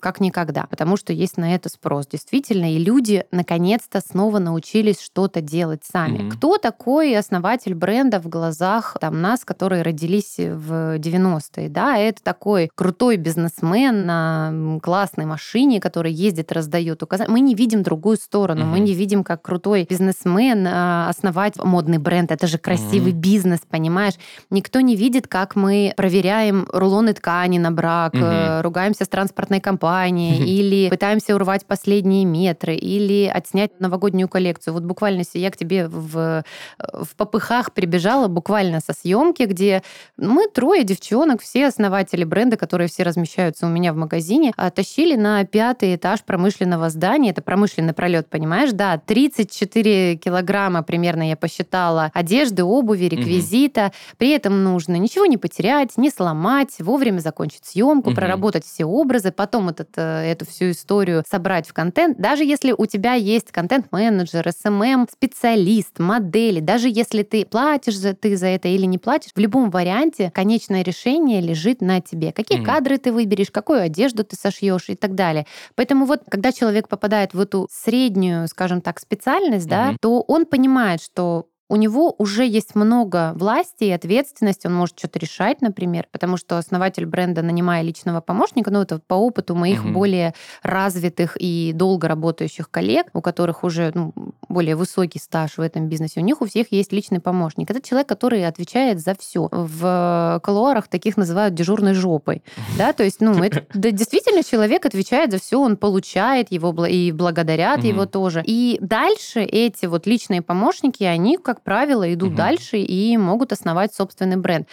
как 0.00 0.20
никогда, 0.20 0.66
потому 0.68 0.96
что 0.96 1.12
есть 1.12 1.36
на 1.36 1.54
это 1.54 1.68
спрос. 1.68 2.06
Действительно, 2.06 2.72
и 2.74 2.78
люди 2.78 3.24
наконец-то 3.30 4.00
снова 4.00 4.38
научились 4.38 5.00
что-то 5.00 5.40
делать 5.40 5.84
сами. 5.84 6.24
Угу. 6.24 6.36
Кто 6.36 6.58
такой 6.58 7.16
основатель 7.16 7.74
бренда 7.74 8.20
в 8.20 8.28
глазах 8.28 8.96
там, 9.00 9.20
нас, 9.20 9.44
которые 9.44 9.82
родились 9.82 10.36
в 10.38 10.98
90-е? 10.98 11.68
Да, 11.68 11.96
это 11.96 12.22
такой 12.22 12.70
крутой 12.74 13.16
бизнесмен 13.16 14.06
на 14.06 14.78
классной 14.82 15.26
машине, 15.26 15.80
который 15.80 16.12
ездит, 16.16 16.52
раздает 16.52 17.02
указания. 17.02 17.30
Мы 17.30 17.40
не 17.40 17.54
видим 17.54 17.82
другую 17.82 18.16
сторону. 18.16 18.62
Угу. 18.62 18.70
Мы 18.70 18.80
не 18.80 18.94
видим, 18.94 19.22
как 19.24 19.42
крутой 19.42 19.86
бизнесмен 19.88 20.66
а, 20.66 21.08
основать 21.08 21.62
модный 21.62 21.98
бренд. 21.98 22.32
Это 22.32 22.46
же 22.46 22.58
красивый 22.58 23.12
угу. 23.12 23.20
бизнес, 23.20 23.60
понимаешь? 23.68 24.14
Никто 24.50 24.80
не 24.80 24.96
видит, 24.96 25.28
как 25.28 25.56
мы 25.56 25.92
проверяем 25.96 26.66
рулоны 26.72 27.12
ткани 27.12 27.58
на 27.58 27.70
брак, 27.70 28.14
угу. 28.14 28.62
ругаемся 28.62 29.04
с 29.04 29.08
транспортной 29.08 29.60
компанией, 29.60 30.36
угу. 30.36 30.44
или 30.44 30.90
пытаемся 30.90 31.34
урвать 31.34 31.66
последние 31.66 32.24
метры, 32.24 32.74
или 32.74 33.30
отснять 33.32 33.78
новогоднюю 33.80 34.28
коллекцию. 34.28 34.74
Вот 34.74 34.82
буквально 34.82 35.22
я 35.34 35.50
к 35.50 35.56
тебе 35.56 35.88
в, 35.88 36.44
в 36.78 37.16
попыхах 37.16 37.72
прибежала 37.72 38.28
буквально 38.28 38.80
со 38.80 38.92
съемки, 38.92 39.42
где 39.44 39.82
мы 40.16 40.46
трое 40.48 40.84
девчонок, 40.84 41.42
все 41.42 41.66
основатели 41.66 42.24
бренда, 42.24 42.56
которые 42.56 42.88
все 42.88 43.02
размещаются 43.02 43.66
у 43.66 43.68
меня 43.68 43.92
в 43.92 43.96
магазине, 43.96 44.52
а, 44.56 44.70
тащили 44.70 45.16
на 45.16 45.44
пятый 45.44 45.94
этаж 45.96 46.05
промышленного 46.24 46.90
здания. 46.90 47.30
Это 47.30 47.42
промышленный 47.42 47.92
пролет, 47.92 48.28
понимаешь? 48.28 48.72
Да, 48.72 48.98
34 48.98 50.16
килограмма 50.16 50.82
примерно 50.82 51.28
я 51.28 51.36
посчитала 51.36 52.10
одежды, 52.14 52.64
обуви, 52.64 53.04
реквизита. 53.04 53.86
Угу. 53.86 53.92
При 54.18 54.30
этом 54.30 54.62
нужно 54.62 54.96
ничего 54.96 55.26
не 55.26 55.36
потерять, 55.36 55.96
не 55.96 56.10
сломать, 56.10 56.76
вовремя 56.78 57.20
закончить 57.20 57.64
съемку, 57.64 58.10
угу. 58.10 58.16
проработать 58.16 58.64
все 58.64 58.84
образы, 58.84 59.32
потом 59.32 59.68
этот, 59.68 59.90
э, 59.96 60.30
эту 60.30 60.46
всю 60.46 60.70
историю 60.70 61.24
собрать 61.28 61.68
в 61.68 61.72
контент. 61.72 62.18
Даже 62.18 62.44
если 62.44 62.74
у 62.76 62.86
тебя 62.86 63.14
есть 63.14 63.50
контент-менеджер, 63.50 64.46
SMM, 64.46 64.66
эм 64.66 65.00
эм, 65.00 65.08
специалист, 65.10 65.98
модели, 65.98 66.60
даже 66.60 66.88
если 66.88 67.22
ты 67.22 67.44
платишь 67.44 67.96
за, 67.96 68.14
ты 68.14 68.36
за 68.36 68.48
это 68.48 68.68
или 68.68 68.86
не 68.86 68.98
платишь, 68.98 69.32
в 69.34 69.38
любом 69.38 69.70
варианте 69.70 70.30
конечное 70.34 70.82
решение 70.82 71.40
лежит 71.40 71.80
на 71.80 72.00
тебе. 72.00 72.32
Какие 72.32 72.58
угу. 72.58 72.66
кадры 72.66 72.98
ты 72.98 73.12
выберешь, 73.12 73.50
какую 73.50 73.80
одежду 73.80 74.24
ты 74.24 74.36
сошьешь 74.36 74.88
и 74.88 74.94
так 74.94 75.14
далее. 75.14 75.46
Поэтому 75.74 75.95
вот, 76.04 76.22
когда 76.28 76.52
человек 76.52 76.88
попадает 76.88 77.32
в 77.32 77.40
эту 77.40 77.68
среднюю, 77.70 78.48
скажем 78.48 78.80
так, 78.80 79.00
специальность, 79.00 79.66
угу. 79.66 79.70
да, 79.70 79.96
то 80.00 80.20
он 80.20 80.46
понимает, 80.46 81.00
что 81.00 81.46
у 81.68 81.76
него 81.76 82.14
уже 82.18 82.46
есть 82.46 82.74
много 82.74 83.32
власти 83.34 83.84
и 83.84 83.90
ответственности, 83.90 84.66
он 84.66 84.74
может 84.74 84.98
что-то 84.98 85.18
решать, 85.18 85.60
например, 85.60 86.06
потому 86.12 86.36
что 86.36 86.58
основатель 86.58 87.06
бренда, 87.06 87.42
нанимая 87.42 87.82
личного 87.82 88.20
помощника, 88.20 88.70
ну 88.70 88.82
это 88.82 89.00
по 89.06 89.14
опыту 89.14 89.54
моих 89.54 89.84
угу. 89.84 89.92
более 89.92 90.34
развитых 90.62 91.36
и 91.38 91.72
долго 91.74 92.08
работающих 92.08 92.70
коллег, 92.70 93.08
у 93.14 93.20
которых 93.20 93.64
уже 93.64 93.90
ну, 93.94 94.12
более 94.48 94.76
высокий 94.76 95.18
стаж 95.18 95.58
в 95.58 95.60
этом 95.60 95.88
бизнесе, 95.88 96.20
у 96.20 96.22
них 96.22 96.40
у 96.40 96.46
всех 96.46 96.70
есть 96.70 96.92
личный 96.92 97.20
помощник. 97.20 97.70
Это 97.70 97.80
человек, 97.80 98.08
который 98.08 98.46
отвечает 98.46 99.00
за 99.00 99.16
все. 99.18 99.48
В 99.50 100.40
колуарах 100.42 100.88
таких 100.88 101.16
называют 101.16 101.54
дежурной 101.54 101.94
жопой. 101.94 102.42
Да, 102.76 102.92
то 102.92 103.04
есть, 103.04 103.22
ну, 103.22 103.42
это 103.42 103.64
да, 103.72 103.90
действительно 103.90 104.42
человек 104.44 104.84
отвечает 104.84 105.32
за 105.32 105.40
все, 105.40 105.58
он 105.58 105.78
получает 105.78 106.52
его 106.52 106.84
и 106.84 107.10
благодарят 107.10 107.82
его 107.84 108.04
тоже. 108.04 108.42
И 108.46 108.76
дальше 108.82 109.40
эти 109.40 109.86
вот 109.86 110.06
личные 110.06 110.42
помощники, 110.42 111.02
они, 111.04 111.38
как 111.38 111.55
правило, 111.62 112.12
идут 112.12 112.34
дальше 112.34 112.78
и 112.78 113.16
могут 113.16 113.52
основать 113.52 113.94
собственный 113.94 114.36
бренд. 114.36 114.68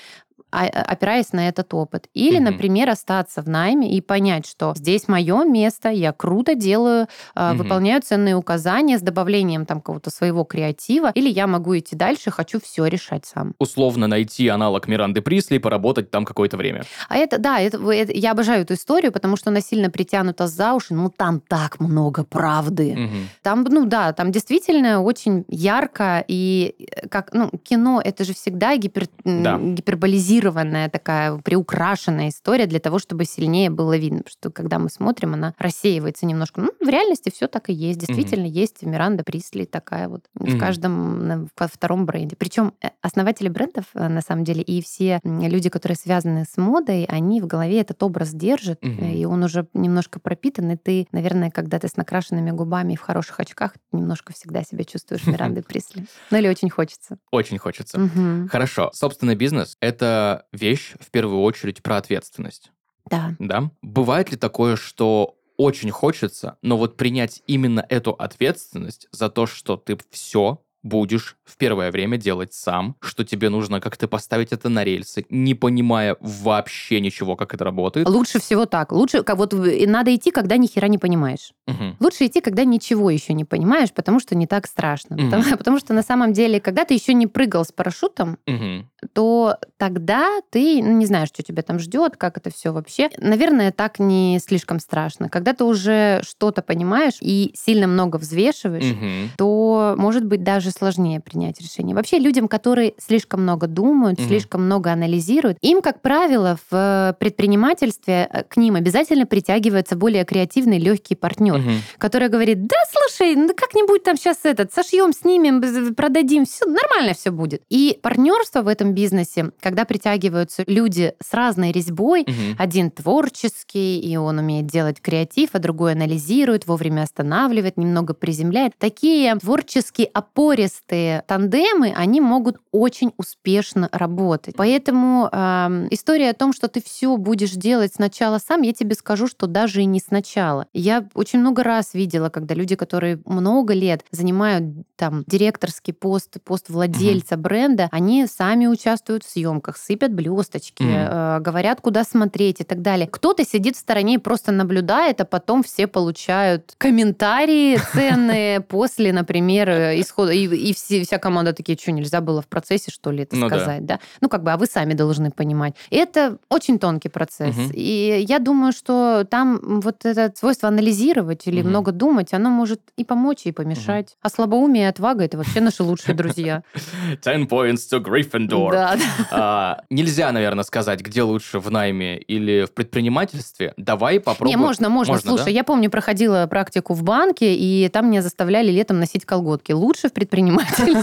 А, 0.53 0.67
опираясь 0.67 1.33
на 1.33 1.48
этот 1.48 1.74
опыт. 1.74 2.07
Или, 2.13 2.38
mm 2.38 2.43
например, 2.43 2.89
остаться 2.89 3.41
в 3.41 3.50
найме 3.50 3.89
и 3.89 4.01
понять, 4.01 4.45
что 4.45 4.74
здесь 4.75 5.07
мое 5.07 5.45
место, 5.45 5.89
я 5.89 6.12
круто 6.12 6.53
делаю, 6.53 7.07
mm 7.36 7.57
выполняю 7.57 8.01
ценные 8.01 8.36
указания 8.36 8.98
с 8.98 9.01
добавлением 9.01 9.65
там 9.65 9.79
какого-то 9.79 10.12
своего 10.12 10.43
креатива, 10.43 11.12
или 11.15 11.29
я 11.29 11.48
могу 11.48 11.77
идти 11.77 11.95
дальше, 11.95 12.29
хочу 12.29 12.60
все 12.62 12.86
решать 12.86 13.25
сам. 13.25 13.53
Условно 13.57 14.07
найти 14.07 14.48
аналог 14.48 14.88
Миранды 14.88 15.22
Присли 15.22 15.55
и 15.55 15.60
поработать 15.60 16.12
там 16.12 16.25
какое-то 16.25 16.57
время. 16.57 16.83
А 17.10 17.17
это, 17.17 17.39
да, 17.39 17.60
это, 17.60 17.77
это, 17.91 18.12
я 18.13 18.31
обожаю 18.31 18.62
эту 18.62 18.75
историю, 18.75 19.12
потому 19.12 19.38
что 19.38 19.50
она 19.50 19.62
сильно 19.62 19.89
притянута 19.89 20.48
за 20.48 20.74
уши, 20.74 20.93
ну 20.93 21.10
там 21.10 21.39
так 21.39 21.79
много 21.79 22.24
правды. 22.24 22.91
mm 22.91 23.10
Там, 23.41 23.63
ну 23.63 23.86
да, 23.86 24.13
там 24.13 24.31
действительно 24.31 25.01
очень 25.01 25.45
ярко, 25.48 26.24
и 26.27 26.75
э, 26.77 27.07
как, 27.07 27.33
ну, 27.33 27.50
кино, 27.63 28.01
это 28.03 28.24
же 28.24 28.33
всегда 28.33 28.75
гипер, 28.77 29.07
да. 29.24 29.57
гиперболизировано 29.57 30.42
утрированная 30.43 30.89
такая, 30.89 31.38
приукрашенная 31.38 32.29
история 32.29 32.65
для 32.65 32.79
того, 32.79 33.00
чтобы 33.00 33.25
сильнее 33.25 33.69
было 33.69 33.97
видно. 33.97 34.19
Потому 34.19 34.31
что 34.31 34.50
когда 34.51 34.79
мы 34.79 34.89
смотрим, 34.89 35.33
она 35.33 35.53
рассеивается 35.57 36.25
немножко. 36.25 36.62
Ну, 36.62 36.71
в 36.79 36.89
реальности 36.89 37.31
все 37.33 37.47
так 37.47 37.69
и 37.69 37.73
есть. 37.73 38.00
Действительно, 38.00 38.45
mm-hmm. 38.45 38.50
есть 38.50 38.83
Миранда 38.83 39.23
Присли 39.23 39.65
такая 39.65 40.09
вот 40.09 40.25
mm-hmm. 40.38 40.55
в 40.55 40.59
каждом 40.59 41.50
в 41.57 41.67
втором 41.67 42.05
бренде. 42.05 42.35
Причем 42.35 42.73
э, 42.81 42.89
основатели 43.01 43.47
брендов, 43.47 43.85
э, 43.93 44.07
на 44.07 44.21
самом 44.21 44.43
деле, 44.43 44.62
и 44.62 44.81
все 44.81 45.19
люди, 45.23 45.69
которые 45.69 45.95
связаны 45.95 46.45
с 46.45 46.57
модой, 46.57 47.05
они 47.05 47.41
в 47.41 47.47
голове 47.47 47.79
этот 47.79 48.01
образ 48.03 48.31
держат, 48.31 48.83
mm-hmm. 48.83 49.13
и 49.13 49.25
он 49.25 49.43
уже 49.43 49.67
немножко 49.73 50.19
пропитан, 50.19 50.71
и 50.71 50.75
ты, 50.75 51.07
наверное, 51.12 51.51
когда 51.51 51.79
ты 51.79 51.88
с 51.88 51.95
накрашенными 51.95 52.51
губами 52.51 52.93
и 52.93 52.95
в 52.95 53.01
хороших 53.01 53.39
очках, 53.39 53.75
немножко 53.91 54.33
всегда 54.33 54.63
себя 54.63 54.83
чувствуешь 54.83 55.25
Мирандой 55.25 55.63
Присли. 55.67 56.05
Ну 56.31 56.38
или 56.38 56.47
очень 56.47 56.69
хочется. 56.69 57.17
Очень 57.31 57.57
хочется. 57.57 58.09
Хорошо. 58.50 58.91
Собственный 58.93 59.35
бизнес— 59.35 59.77
это 59.79 60.33
вещь 60.52 60.94
в 61.00 61.12
первую 61.12 61.42
очередь 61.42 61.82
про 61.84 61.98
ответственность. 61.98 62.72
Да. 63.10 63.36
Да. 63.40 63.72
Бывает 63.82 64.32
ли 64.32 64.38
такое, 64.38 64.75
что 64.75 65.38
очень 65.58 65.92
хочется, 65.92 66.58
но 66.62 66.78
вот 66.78 66.98
принять 66.98 67.44
именно 67.48 67.86
эту 67.90 68.12
ответственность 68.12 69.08
за 69.12 69.30
то, 69.30 69.46
что 69.46 69.78
ты 69.78 69.98
все 70.10 70.63
будешь 70.82 71.38
в 71.45 71.57
первое 71.57 71.91
время 71.91 72.17
делать 72.17 72.53
сам, 72.53 72.95
что 73.01 73.23
тебе 73.23 73.50
нужно 73.50 73.81
как-то 73.81 74.07
поставить 74.07 74.51
это 74.51 74.69
на 74.69 74.83
рельсы, 74.83 75.25
не 75.29 75.55
понимая 75.55 76.15
вообще 76.21 77.00
ничего, 77.00 77.35
как 77.35 77.53
это 77.53 77.65
работает. 77.65 78.07
Лучше 78.07 78.39
всего 78.39 78.65
так. 78.65 78.91
Лучше, 78.91 79.23
как 79.23 79.38
вот 79.38 79.53
надо 79.53 80.15
идти, 80.15 80.31
когда 80.31 80.57
ни 80.57 80.67
хера 80.67 80.88
не 80.88 80.97
понимаешь. 80.97 81.53
Угу. 81.67 81.97
Лучше 82.00 82.25
идти, 82.25 82.41
когда 82.41 82.63
ничего 82.63 83.09
еще 83.09 83.33
не 83.33 83.45
понимаешь, 83.45 83.91
потому 83.91 84.19
что 84.19 84.35
не 84.35 84.47
так 84.47 84.67
страшно. 84.67 85.15
Угу. 85.15 85.25
Потому, 85.25 85.43
потому 85.57 85.79
что 85.79 85.93
на 85.93 86.03
самом 86.03 86.33
деле, 86.33 86.59
когда 86.59 86.85
ты 86.85 86.93
еще 86.93 87.13
не 87.13 87.27
прыгал 87.27 87.65
с 87.65 87.71
парашютом, 87.71 88.38
угу. 88.47 88.88
то 89.13 89.57
тогда 89.77 90.41
ты 90.50 90.81
ну, 90.81 90.93
не 90.93 91.05
знаешь, 91.05 91.29
что 91.29 91.43
тебя 91.43 91.62
там 91.62 91.79
ждет, 91.79 92.15
как 92.17 92.38
это 92.38 92.50
все 92.50 92.71
вообще. 92.71 93.09
Наверное, 93.17 93.71
так 93.71 94.00
не 94.00 94.39
слишком 94.39 94.79
страшно. 94.79 95.29
Когда 95.29 95.53
ты 95.53 95.65
уже 95.65 96.21
что-то 96.23 96.62
понимаешь 96.62 97.17
и 97.19 97.53
сильно 97.55 97.88
много 97.88 98.17
взвешиваешь, 98.17 98.91
угу. 98.91 99.29
то 99.38 99.95
может 99.97 100.25
быть 100.25 100.43
даже 100.43 100.71
сложнее 100.71 101.19
принять 101.34 101.60
решение. 101.60 101.96
Вообще 101.96 102.20
людям, 102.20 102.48
которые 102.48 102.94
слишком 103.00 103.42
много 103.42 103.68
думают, 103.68 104.20
угу. 104.20 104.28
слишком 104.28 104.66
много 104.66 104.92
анализируют, 104.92 105.58
им, 105.62 105.82
как 105.82 106.02
правило, 106.02 106.58
в 106.70 107.16
предпринимательстве 107.20 108.30
э, 108.32 108.44
к 108.44 108.58
ним 108.58 108.75
обязательно 108.75 109.25
притягивается 109.25 109.96
более 109.96 110.25
креативный, 110.25 110.78
легкий 110.78 111.16
партнер, 111.16 111.56
угу. 111.56 111.70
который 111.98 112.30
говорит, 112.30 112.68
да, 112.68 112.75
слушай, 112.92 113.36
ну 113.36 113.50
как-нибудь 113.56 114.04
там 114.04 114.16
сейчас 114.16 114.40
этот, 114.44 114.72
сошьем, 114.74 115.12
снимем, 115.12 115.96
продадим, 115.96 116.46
все 116.46 116.66
нормально 116.66 117.13
все 117.16 117.32
будет. 117.32 117.63
И 117.70 117.98
партнерство 118.02 118.62
в 118.62 118.68
этом 118.68 118.94
бизнесе, 118.94 119.52
когда 119.60 119.86
притягиваются 119.86 120.63
люди 120.68 121.13
с 121.22 121.34
разной 121.34 121.72
резьбой, 121.72 122.22
угу. 122.22 122.34
один 122.60 122.92
творческий, 122.92 124.00
и 124.00 124.16
он 124.18 124.38
умеет 124.38 124.68
делать 124.68 125.02
креатив, 125.02 125.50
а 125.54 125.60
другой 125.60 125.94
анализирует, 125.94 126.68
вовремя 126.68 127.02
останавливает, 127.02 127.78
немного 127.78 128.13
приземляет. 128.13 128.74
Такие 128.78 129.36
творческие 129.36 130.08
опоры 130.08 130.44
напористые 130.44 131.23
тандемы, 131.25 131.94
они 131.96 132.22
могут 132.22 132.58
очень 132.72 133.12
успешно 133.18 133.89
работать. 133.92 134.56
Поэтому 134.56 135.30
э, 135.32 135.88
история 135.92 136.30
о 136.30 136.34
том, 136.34 136.53
что 136.53 136.68
ты 136.68 136.82
все 136.82 137.18
будешь 137.18 137.51
делать 137.51 137.94
сначала 137.96 138.39
сам, 138.39 138.62
я 138.62 138.74
тебе 138.74 138.96
скажу, 138.96 139.27
что 139.27 139.48
даже 139.48 139.82
и 139.82 139.86
не 139.86 140.00
сначала. 140.00 140.68
Я 140.74 141.08
очень 141.13 141.39
много 141.39 141.63
раз 141.63 141.94
видела, 141.94 142.30
когда 142.30 142.56
люди, 142.56 142.75
которые 142.75 143.20
много 143.25 143.74
лет 143.74 144.06
занимают 144.12 144.63
там 144.96 145.24
директорский 145.27 145.94
пост, 145.94 146.38
пост 146.44 146.70
владельца 146.70 147.36
mm-hmm. 147.36 147.38
бренда, 147.38 147.89
они 147.92 148.27
сами 148.27 148.68
участвуют 148.68 149.24
в 149.24 149.30
съемках, 149.30 149.77
сыпят 149.77 150.13
блесточки, 150.13 150.84
mm-hmm. 150.84 151.38
э, 151.38 151.39
говорят, 151.42 151.82
куда 151.82 152.03
смотреть 152.03 152.62
и 152.62 152.63
так 152.63 152.82
далее. 152.82 153.08
Кто-то 153.08 153.46
сидит 153.46 153.75
в 153.75 153.80
стороне 153.80 154.15
и 154.15 154.18
просто 154.18 154.51
наблюдает, 154.51 155.22
а 155.22 155.25
потом 155.25 155.63
все 155.63 155.88
получают 155.88 156.75
комментарии 156.77 157.80
ценные 157.94 158.62
после, 158.74 159.12
например, 159.13 159.70
исхода 159.70 160.32
и 160.32 160.48
и 160.53 160.74
все, 160.74 161.03
вся 161.13 161.20
команда 161.20 161.53
такие, 161.53 161.77
что, 161.77 161.91
нельзя 161.91 162.22
было 162.22 162.41
в 162.41 162.48
процессе, 162.48 162.89
что 162.91 163.12
ли, 163.12 163.24
это 163.24 163.36
ну, 163.36 163.48
сказать, 163.48 163.86
да. 163.86 163.98
да? 163.98 164.00
Ну, 164.22 164.29
как 164.29 164.41
бы, 164.41 164.51
а 164.51 164.58
вы 164.58 164.65
сами 164.65 164.93
должны 164.96 165.29
понимать. 165.29 165.75
это 165.91 166.38
очень 166.50 166.79
тонкий 166.79 167.10
процесс. 167.10 167.55
Угу. 167.55 167.72
И 167.74 168.25
я 168.27 168.39
думаю, 168.39 168.72
что 168.72 169.25
там 169.29 169.60
вот 169.82 170.05
это 170.05 170.34
свойство 170.36 170.70
анализировать 170.70 171.46
или 171.46 171.62
угу. 171.62 171.70
много 171.70 171.91
думать, 171.91 172.34
оно 172.34 172.50
может 172.50 172.82
и 172.98 173.05
помочь, 173.05 173.41
и 173.46 173.51
помешать. 173.51 174.08
Угу. 174.08 174.17
А 174.24 174.29
слабоумие 174.29 174.84
и 174.84 174.88
отвага— 174.88 175.24
это 175.25 175.38
вообще 175.38 175.62
наши 175.62 175.84
лучшие 175.84 176.15
друзья. 176.15 176.63
Ten 177.24 177.48
points 177.48 177.82
to 177.91 178.03
Gryffindor. 178.03 178.72
Да, 178.72 178.98
а, 179.32 179.82
нельзя, 179.91 180.32
наверное, 180.32 180.63
сказать, 180.63 181.01
где 181.01 181.22
лучше 181.22 181.60
в 181.60 181.70
найме 181.70 182.17
или 182.17 182.65
в 182.65 182.74
предпринимательстве. 182.74 183.74
Давай 183.77 184.20
попробуем. 184.20 184.58
Не, 184.58 184.65
можно, 184.65 184.89
можно. 184.89 185.13
можно 185.13 185.29
Слушай, 185.29 185.46
да? 185.46 185.51
я 185.51 185.63
помню, 185.63 185.91
проходила 185.91 186.48
практику 186.48 186.96
в 186.96 187.03
банке, 187.03 187.53
и 187.53 187.88
там 187.89 188.10
меня 188.10 188.24
заставляли 188.24 188.72
летом 188.72 188.98
носить 188.98 189.25
колготки. 189.25 189.74
Лучше 189.74 190.10
в 190.10 190.13
предпринимательстве. 190.13 191.02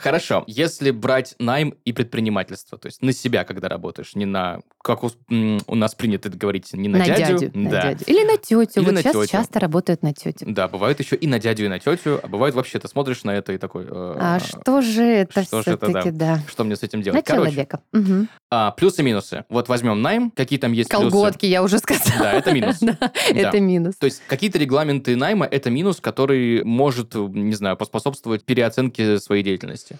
Хорошо. 0.00 0.44
Если 0.46 0.90
брать 0.90 1.34
найм 1.38 1.74
и 1.84 1.92
предпринимательство, 1.92 2.78
то 2.78 2.86
есть 2.86 3.02
на 3.02 3.12
себя, 3.12 3.44
когда 3.44 3.68
работаешь, 3.68 4.14
не 4.14 4.24
на, 4.24 4.60
как 4.82 5.04
у, 5.04 5.10
у 5.28 5.74
нас 5.74 5.94
принято 5.94 6.28
говорить, 6.30 6.72
не 6.72 6.88
на, 6.88 6.98
на 6.98 7.04
дядю. 7.04 7.38
дядю 7.38 7.58
на 7.58 7.70
да. 7.70 7.82
дядю. 7.82 8.04
Или 8.06 8.24
на 8.24 8.36
тетю. 8.36 8.80
Или 8.80 8.84
вот 8.86 8.94
на 8.94 9.02
сейчас 9.02 9.14
тетю. 9.14 9.26
часто 9.26 9.60
работают 9.60 10.02
на 10.02 10.12
тетю. 10.12 10.46
Да, 10.48 10.68
бывают 10.68 11.00
еще 11.00 11.16
и 11.16 11.26
на 11.26 11.38
дядю, 11.38 11.64
и 11.64 11.68
на 11.68 11.78
тетю, 11.78 12.20
а 12.22 12.28
бывает 12.28 12.54
вообще 12.54 12.78
ты 12.78 12.88
смотришь 12.88 13.24
на 13.24 13.30
это 13.30 13.52
и 13.52 13.58
такой... 13.58 13.84
Э, 13.84 14.16
а 14.18 14.40
что 14.40 14.80
же 14.80 15.04
это 15.04 15.42
все-таки, 15.42 16.10
да. 16.10 16.40
Что 16.48 16.64
мне 16.64 16.76
с 16.76 16.82
этим 16.82 17.02
делать? 17.02 17.26
На 17.26 17.34
человека. 17.34 17.80
Угу. 17.92 18.26
А, 18.54 18.70
плюсы-минусы. 18.72 19.46
Вот 19.48 19.70
возьмем 19.70 20.02
найм, 20.02 20.30
какие 20.30 20.58
там 20.58 20.72
есть 20.72 20.90
Колготки, 20.90 21.38
плюсы? 21.38 21.52
я 21.52 21.62
уже 21.62 21.78
сказала. 21.78 22.20
Да, 22.20 22.32
это 22.32 22.52
минус. 22.52 22.80
Это 23.30 23.60
минус. 23.60 23.96
То 23.96 24.04
есть 24.04 24.20
какие-то 24.26 24.58
регламенты 24.58 25.16
найма— 25.16 25.46
это 25.50 25.70
минус, 25.70 26.00
который 26.02 26.62
может, 26.62 27.14
не 27.14 27.54
знаю, 27.54 27.78
поспособствовать 27.78 28.44
переоценке 28.44 29.18
своей 29.18 29.42
деятельности? 29.42 29.96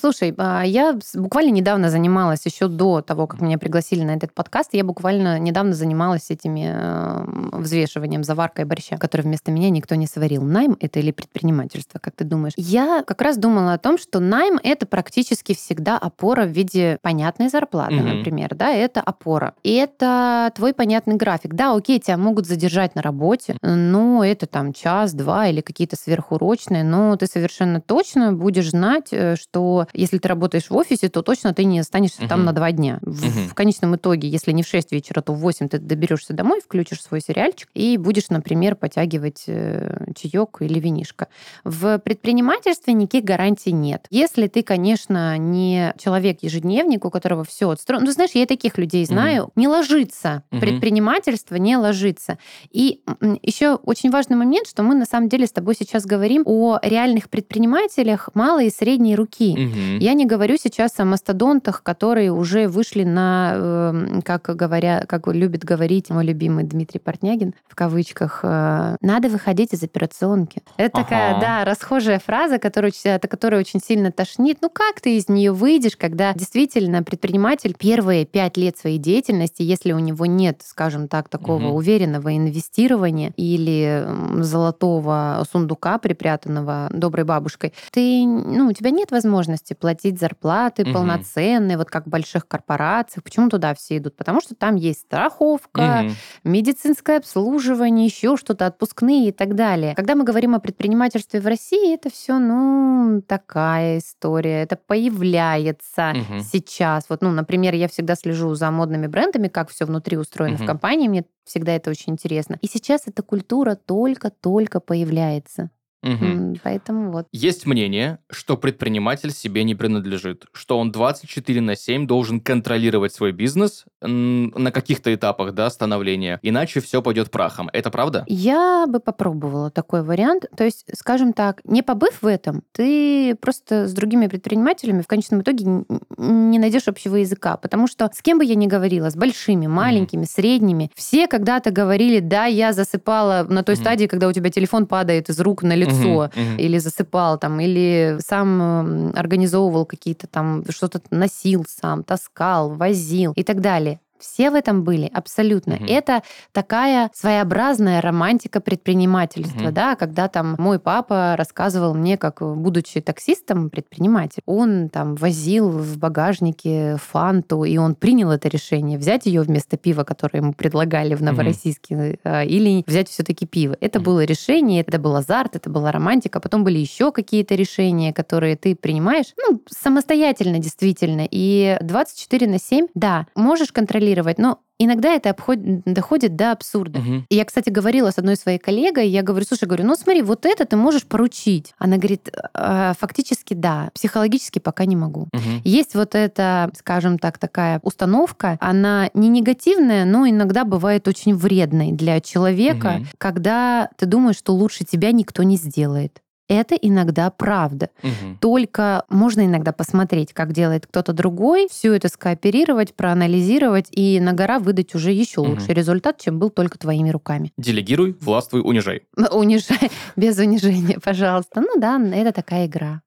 Слушай, 0.00 0.34
а, 0.38 0.62
я 0.62 0.98
буквально 1.14 1.50
недавно 1.50 1.90
занималась, 1.90 2.44
еще 2.46 2.68
до 2.68 3.02
того, 3.02 3.26
как 3.26 3.40
меня 3.40 3.58
пригласили 3.58 4.04
на 4.04 4.12
этот 4.12 4.32
подкаст, 4.32 4.70
я 4.72 4.82
буквально 4.82 5.38
недавно 5.38 5.74
занималась 5.74 6.30
этими 6.30 6.72
э, 6.74 7.58
взвешиванием, 7.58 8.24
заваркой 8.24 8.64
борща, 8.64 8.96
который 8.96 9.22
вместо 9.22 9.50
меня 9.50 9.70
никто 9.70 9.94
не 9.94 10.06
сварил. 10.06 10.42
Найм 10.42 10.76
это 10.80 10.98
или 10.98 11.10
предпринимательство, 11.12 11.98
как 11.98 12.16
ты 12.16 12.24
думаешь? 12.24 12.54
Я 12.56 13.04
как 13.06 13.22
раз 13.22 13.36
думала 13.36 13.74
о 13.74 13.78
том, 13.78 13.98
что 13.98 14.18
найм 14.18 14.58
это 14.62 14.86
практически 14.86 15.54
всегда 15.54 15.98
опора 15.98 16.44
в 16.44 16.50
виде 16.50 16.98
понятной 17.02 17.48
зарплаты, 17.48 17.65
зарплата, 17.66 17.94
угу. 17.94 18.02
например, 18.02 18.54
да, 18.54 18.70
это 18.72 19.00
опора. 19.00 19.54
И 19.62 19.74
это 19.74 20.50
твой 20.54 20.72
понятный 20.72 21.16
график. 21.16 21.54
Да, 21.54 21.74
окей, 21.74 21.98
тебя 21.98 22.16
могут 22.16 22.46
задержать 22.46 22.94
на 22.94 23.02
работе, 23.02 23.56
но 23.62 24.24
это 24.24 24.46
там 24.46 24.72
час-два 24.72 25.48
или 25.48 25.60
какие-то 25.60 25.96
сверхурочные, 25.96 26.84
но 26.84 27.16
ты 27.16 27.26
совершенно 27.26 27.80
точно 27.80 28.32
будешь 28.32 28.70
знать, 28.70 29.08
э, 29.10 29.36
что 29.36 29.86
если 29.92 30.18
ты 30.18 30.28
работаешь 30.28 30.70
в 30.70 30.76
офисе, 30.76 31.08
то 31.08 31.22
точно 31.22 31.52
ты 31.54 31.64
не 31.64 31.80
останешься 31.80 32.22
угу. 32.22 32.28
там 32.28 32.44
на 32.44 32.52
два 32.52 32.72
дня. 32.72 32.98
В, 33.02 33.26
угу. 33.26 33.48
в 33.48 33.54
конечном 33.54 33.96
итоге, 33.96 34.28
если 34.28 34.52
не 34.52 34.62
в 34.62 34.68
6 34.68 34.92
вечера, 34.92 35.20
то 35.20 35.32
в 35.32 35.38
8 35.38 35.68
ты 35.68 35.78
доберешься 35.78 36.32
домой, 36.32 36.60
включишь 36.60 37.02
свой 37.02 37.20
сериальчик 37.20 37.68
и 37.74 37.96
будешь, 37.96 38.28
например, 38.30 38.76
потягивать 38.76 39.44
э, 39.46 40.06
чаек 40.14 40.58
или 40.60 40.78
винишко. 40.78 41.28
В 41.64 41.98
предпринимательстве 41.98 42.92
никаких 42.92 43.24
гарантий 43.24 43.72
нет. 43.72 44.06
Если 44.10 44.46
ты, 44.46 44.62
конечно, 44.62 45.36
не 45.38 45.94
человек-ежедневник, 45.98 47.04
у 47.04 47.10
которого 47.10 47.44
все 47.44 47.55
отстроено. 47.64 48.06
Ну, 48.06 48.12
знаешь, 48.12 48.32
я 48.34 48.46
таких 48.46 48.78
людей 48.78 49.04
знаю. 49.04 49.44
Угу. 49.44 49.52
Не 49.56 49.68
ложится. 49.68 50.42
Угу. 50.52 50.60
Предпринимательство 50.60 51.56
не 51.56 51.76
ложится. 51.76 52.38
И 52.70 53.02
еще 53.42 53.74
очень 53.74 54.10
важный 54.10 54.36
момент, 54.36 54.68
что 54.68 54.82
мы 54.82 54.94
на 54.94 55.06
самом 55.06 55.28
деле 55.28 55.46
с 55.46 55.52
тобой 55.52 55.74
сейчас 55.78 56.04
говорим 56.04 56.42
о 56.44 56.78
реальных 56.82 57.30
предпринимателях 57.30 58.28
малой 58.34 58.66
и 58.66 58.70
средней 58.70 59.16
руки. 59.16 59.52
Угу. 59.52 60.04
Я 60.04 60.14
не 60.14 60.26
говорю 60.26 60.56
сейчас 60.60 60.98
о 60.98 61.04
мастодонтах, 61.04 61.82
которые 61.82 62.32
уже 62.32 62.68
вышли 62.68 63.04
на, 63.04 63.52
эм, 63.54 64.22
как 64.22 64.42
говоря, 64.44 65.04
как 65.08 65.26
любит 65.28 65.64
говорить 65.64 66.10
мой 66.10 66.24
любимый 66.24 66.64
Дмитрий 66.64 67.00
Портнягин, 67.00 67.54
в 67.66 67.74
кавычках, 67.74 68.40
э, 68.42 68.96
надо 69.00 69.28
выходить 69.28 69.72
из 69.72 69.82
операционки. 69.82 70.62
Это 70.76 70.98
ага. 70.98 71.04
такая, 71.04 71.40
да, 71.40 71.64
расхожая 71.64 72.18
фраза, 72.18 72.58
которая, 72.58 72.92
которая 73.18 73.60
очень 73.60 73.80
сильно 73.80 74.12
тошнит. 74.12 74.58
Ну 74.60 74.70
как 74.70 75.00
ты 75.00 75.16
из 75.16 75.28
нее 75.28 75.52
выйдешь, 75.52 75.96
когда 75.96 76.32
действительно 76.34 77.02
предприниматель 77.02 77.35
первые 77.78 78.24
пять 78.24 78.56
лет 78.56 78.78
своей 78.78 78.98
деятельности, 78.98 79.62
если 79.62 79.92
у 79.92 79.98
него 79.98 80.26
нет, 80.26 80.62
скажем 80.64 81.08
так, 81.08 81.28
такого 81.28 81.68
угу. 81.68 81.76
уверенного 81.76 82.36
инвестирования 82.36 83.32
или 83.36 84.06
золотого 84.42 85.44
сундука, 85.50 85.98
припрятанного 85.98 86.88
доброй 86.92 87.24
бабушкой, 87.24 87.72
ты, 87.90 88.26
ну, 88.26 88.68
у 88.68 88.72
тебя 88.72 88.90
нет 88.90 89.10
возможности 89.10 89.74
платить 89.74 90.18
зарплаты 90.18 90.82
угу. 90.82 90.92
полноценные, 90.92 91.76
вот 91.76 91.90
как 91.90 92.06
в 92.06 92.10
больших 92.10 92.46
корпорациях. 92.48 93.24
Почему 93.24 93.48
туда 93.48 93.74
все 93.74 93.98
идут? 93.98 94.16
Потому 94.16 94.40
что 94.40 94.54
там 94.54 94.76
есть 94.76 95.00
страховка, 95.00 96.04
угу. 96.04 96.14
медицинское 96.44 97.18
обслуживание, 97.18 98.06
еще 98.06 98.36
что-то, 98.36 98.66
отпускные 98.66 99.28
и 99.28 99.32
так 99.32 99.54
далее. 99.54 99.94
Когда 99.94 100.14
мы 100.14 100.24
говорим 100.24 100.54
о 100.54 100.60
предпринимательстве 100.60 101.40
в 101.40 101.46
России, 101.46 101.94
это 101.94 102.10
все, 102.10 102.38
ну, 102.38 103.22
такая 103.26 103.98
история. 103.98 104.62
Это 104.62 104.76
появляется 104.76 106.12
угу. 106.14 106.40
сейчас. 106.40 107.06
Вот, 107.08 107.22
ну, 107.26 107.32
например, 107.32 107.74
я 107.74 107.88
всегда 107.88 108.14
слежу 108.14 108.54
за 108.54 108.70
модными 108.70 109.06
брендами, 109.06 109.48
как 109.48 109.70
все 109.70 109.84
внутри 109.84 110.16
устроено 110.16 110.56
угу. 110.56 110.64
в 110.64 110.66
компании. 110.66 111.08
Мне 111.08 111.24
всегда 111.44 111.72
это 111.72 111.90
очень 111.90 112.12
интересно. 112.12 112.58
И 112.62 112.68
сейчас 112.68 113.02
эта 113.06 113.22
культура 113.22 113.74
только-только 113.74 114.80
появляется. 114.80 115.70
Угу. 116.02 116.58
Поэтому 116.62 117.10
вот. 117.10 117.26
Есть 117.32 117.66
мнение, 117.66 118.18
что 118.30 118.56
предприниматель 118.56 119.32
себе 119.32 119.64
не 119.64 119.74
принадлежит, 119.74 120.46
что 120.52 120.78
он 120.78 120.92
24 120.92 121.60
на 121.60 121.76
7 121.76 122.06
должен 122.06 122.40
контролировать 122.40 123.12
свой 123.12 123.32
бизнес 123.32 123.84
на 124.00 124.70
каких-то 124.70 125.12
этапах 125.12 125.52
да, 125.52 125.68
становления, 125.70 126.38
иначе 126.42 126.80
все 126.80 127.02
пойдет 127.02 127.30
прахом. 127.30 127.68
Это 127.72 127.90
правда? 127.90 128.24
Я 128.28 128.86
бы 128.86 129.00
попробовала 129.00 129.70
такой 129.70 130.02
вариант. 130.02 130.46
То 130.56 130.64
есть, 130.64 130.86
скажем 130.94 131.32
так, 131.32 131.60
не 131.64 131.82
побыв 131.82 132.22
в 132.22 132.26
этом, 132.26 132.62
ты 132.72 133.34
просто 133.40 133.88
с 133.88 133.92
другими 133.92 134.26
предпринимателями 134.28 135.02
в 135.02 135.06
конечном 135.06 135.40
итоге 135.40 135.84
не 136.16 136.58
найдешь 136.58 136.88
общего 136.88 137.16
языка. 137.16 137.56
Потому 137.56 137.88
что 137.88 138.10
с 138.14 138.22
кем 138.22 138.38
бы 138.38 138.44
я 138.44 138.54
ни 138.54 138.66
говорила, 138.66 139.10
с 139.10 139.16
большими, 139.16 139.66
маленькими, 139.66 140.22
mm 140.22 140.26
средними, 140.26 140.90
все 140.94 141.28
когда-то 141.28 141.70
говорили, 141.70 142.18
да, 142.20 142.46
я 142.46 142.72
засыпала 142.72 143.46
на 143.48 143.62
той 143.62 143.74
mm 143.74 143.80
стадии, 143.80 144.06
когда 144.06 144.28
у 144.28 144.32
тебя 144.32 144.50
телефон 144.50 144.86
падает 144.86 145.30
из 145.30 145.40
рук 145.40 145.62
на 145.62 145.74
лицо, 145.74 145.95
лицо, 145.98 146.24
uh-huh. 146.24 146.56
или 146.56 146.78
засыпал 146.78 147.38
там, 147.38 147.60
или 147.60 148.18
сам 148.20 149.12
организовывал 149.14 149.86
какие-то 149.86 150.26
там, 150.26 150.64
что-то 150.68 151.00
носил 151.10 151.64
сам, 151.68 152.02
таскал, 152.02 152.74
возил 152.74 153.32
и 153.32 153.42
так 153.42 153.60
далее. 153.60 154.00
Все 154.18 154.50
в 154.50 154.54
этом 154.54 154.84
были, 154.84 155.10
абсолютно. 155.12 155.74
Угу. 155.74 155.84
Это 155.86 156.22
такая 156.52 157.10
своеобразная 157.14 158.00
романтика 158.00 158.60
предпринимательства, 158.60 159.66
угу. 159.66 159.72
да, 159.72 159.96
когда 159.96 160.28
там 160.28 160.56
мой 160.58 160.78
папа 160.78 161.34
рассказывал 161.36 161.94
мне, 161.94 162.16
как 162.16 162.40
будучи 162.40 163.00
таксистом, 163.00 163.70
предприниматель, 163.70 164.42
он 164.46 164.88
там 164.88 165.14
возил 165.16 165.70
в 165.70 165.98
багажнике 165.98 166.96
фанту, 166.98 167.64
и 167.64 167.76
он 167.76 167.94
принял 167.94 168.30
это 168.30 168.48
решение 168.48 168.98
взять 168.98 169.26
ее 169.26 169.42
вместо 169.42 169.76
пива, 169.76 170.04
которое 170.04 170.38
ему 170.38 170.52
предлагали 170.52 171.14
в 171.14 171.22
Новороссийске, 171.22 172.18
угу. 172.24 172.30
или 172.44 172.84
взять 172.86 173.08
все-таки 173.08 173.46
пиво. 173.46 173.76
Это 173.80 173.98
угу. 173.98 174.06
было 174.06 174.24
решение, 174.24 174.82
это 174.82 174.98
был 174.98 175.16
азарт, 175.16 175.56
это 175.56 175.70
была 175.70 175.92
романтика. 175.92 176.40
Потом 176.40 176.64
были 176.64 176.78
еще 176.78 177.12
какие-то 177.12 177.54
решения, 177.54 178.12
которые 178.12 178.56
ты 178.56 178.74
принимаешь, 178.74 179.34
ну, 179.36 179.60
самостоятельно 179.68 180.58
действительно. 180.58 181.26
И 181.30 181.76
24 181.80 182.46
на 182.46 182.58
7, 182.58 182.86
да, 182.94 183.26
можешь 183.34 183.72
контролировать 183.72 184.05
контролировать, 184.06 184.38
но 184.38 184.60
иногда 184.78 185.10
это 185.10 185.30
обходит, 185.30 185.82
доходит 185.84 186.36
до 186.36 186.52
абсурда. 186.52 187.00
Угу. 187.00 187.24
И 187.28 187.36
я, 187.36 187.44
кстати, 187.44 187.70
говорила 187.70 188.10
с 188.10 188.18
одной 188.18 188.36
своей 188.36 188.58
коллегой, 188.58 189.08
я 189.08 189.22
говорю, 189.22 189.44
слушай, 189.46 189.64
говорю, 189.64 189.84
ну 189.84 189.94
смотри, 189.94 190.22
вот 190.22 190.46
это 190.46 190.64
ты 190.64 190.76
можешь 190.76 191.04
поручить. 191.04 191.74
Она 191.78 191.96
говорит, 191.96 192.30
«А, 192.54 192.94
фактически 192.98 193.54
да, 193.54 193.90
психологически 193.94 194.58
пока 194.58 194.84
не 194.84 194.96
могу. 194.96 195.22
Угу. 195.32 195.62
Есть 195.64 195.94
вот 195.94 196.14
эта, 196.14 196.70
скажем 196.76 197.18
так, 197.18 197.38
такая 197.38 197.80
установка, 197.82 198.58
она 198.60 199.10
не 199.14 199.28
негативная, 199.28 200.04
но 200.04 200.28
иногда 200.28 200.64
бывает 200.64 201.08
очень 201.08 201.34
вредной 201.34 201.92
для 201.92 202.20
человека, 202.20 202.96
угу. 202.98 203.06
когда 203.18 203.88
ты 203.96 204.06
думаешь, 204.06 204.36
что 204.36 204.54
лучше 204.54 204.84
тебя 204.84 205.12
никто 205.12 205.42
не 205.42 205.56
сделает. 205.56 206.20
Это 206.48 206.74
иногда 206.74 207.30
правда. 207.30 207.90
Угу. 208.02 208.38
Только 208.40 209.04
можно 209.08 209.44
иногда 209.44 209.72
посмотреть, 209.72 210.32
как 210.32 210.52
делает 210.52 210.86
кто-то 210.86 211.12
другой, 211.12 211.68
все 211.70 211.94
это 211.94 212.08
скооперировать, 212.08 212.94
проанализировать 212.94 213.88
и 213.90 214.20
на 214.20 214.32
гора 214.32 214.58
выдать 214.58 214.94
уже 214.94 215.12
еще 215.12 215.40
угу. 215.40 215.50
лучший 215.50 215.74
результат, 215.74 216.20
чем 216.20 216.38
был 216.38 216.50
только 216.50 216.78
твоими 216.78 217.10
руками. 217.10 217.52
Делегируй, 217.56 218.16
властвуй, 218.20 218.60
унижай. 218.60 219.02
Унижай, 219.32 219.90
без 220.14 220.38
унижения, 220.38 220.98
пожалуйста. 221.02 221.60
Ну 221.60 221.80
да, 221.80 222.00
это 222.14 222.32
такая 222.32 222.66
игра. 222.66 223.02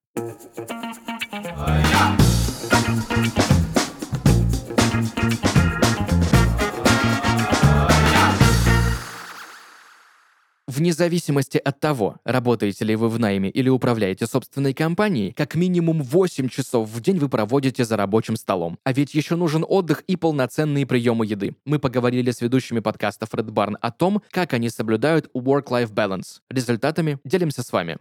Вне 10.69 10.93
зависимости 10.93 11.57
от 11.57 11.79
того, 11.79 12.17
работаете 12.23 12.85
ли 12.85 12.95
вы 12.95 13.09
в 13.09 13.17
найме 13.17 13.49
или 13.49 13.69
управляете 13.69 14.27
собственной 14.27 14.75
компанией, 14.75 15.31
как 15.31 15.55
минимум 15.55 16.03
8 16.03 16.47
часов 16.47 16.87
в 16.87 17.01
день 17.01 17.17
вы 17.17 17.27
проводите 17.27 17.83
за 17.83 17.97
рабочим 17.97 18.35
столом. 18.35 18.77
А 18.83 18.93
ведь 18.93 19.15
еще 19.15 19.35
нужен 19.35 19.65
отдых 19.67 20.01
и 20.01 20.15
полноценные 20.15 20.85
приемы 20.85 21.25
еды. 21.25 21.55
Мы 21.65 21.79
поговорили 21.79 22.29
с 22.29 22.41
ведущими 22.41 22.81
подкастов 22.81 23.29
Red 23.33 23.49
Barn 23.49 23.77
о 23.81 23.89
том, 23.89 24.21
как 24.29 24.53
они 24.53 24.69
соблюдают 24.69 25.31
work-life 25.35 25.91
balance. 25.91 26.37
Результатами 26.51 27.17
делимся 27.23 27.63
с 27.63 27.71
вами. 27.71 27.97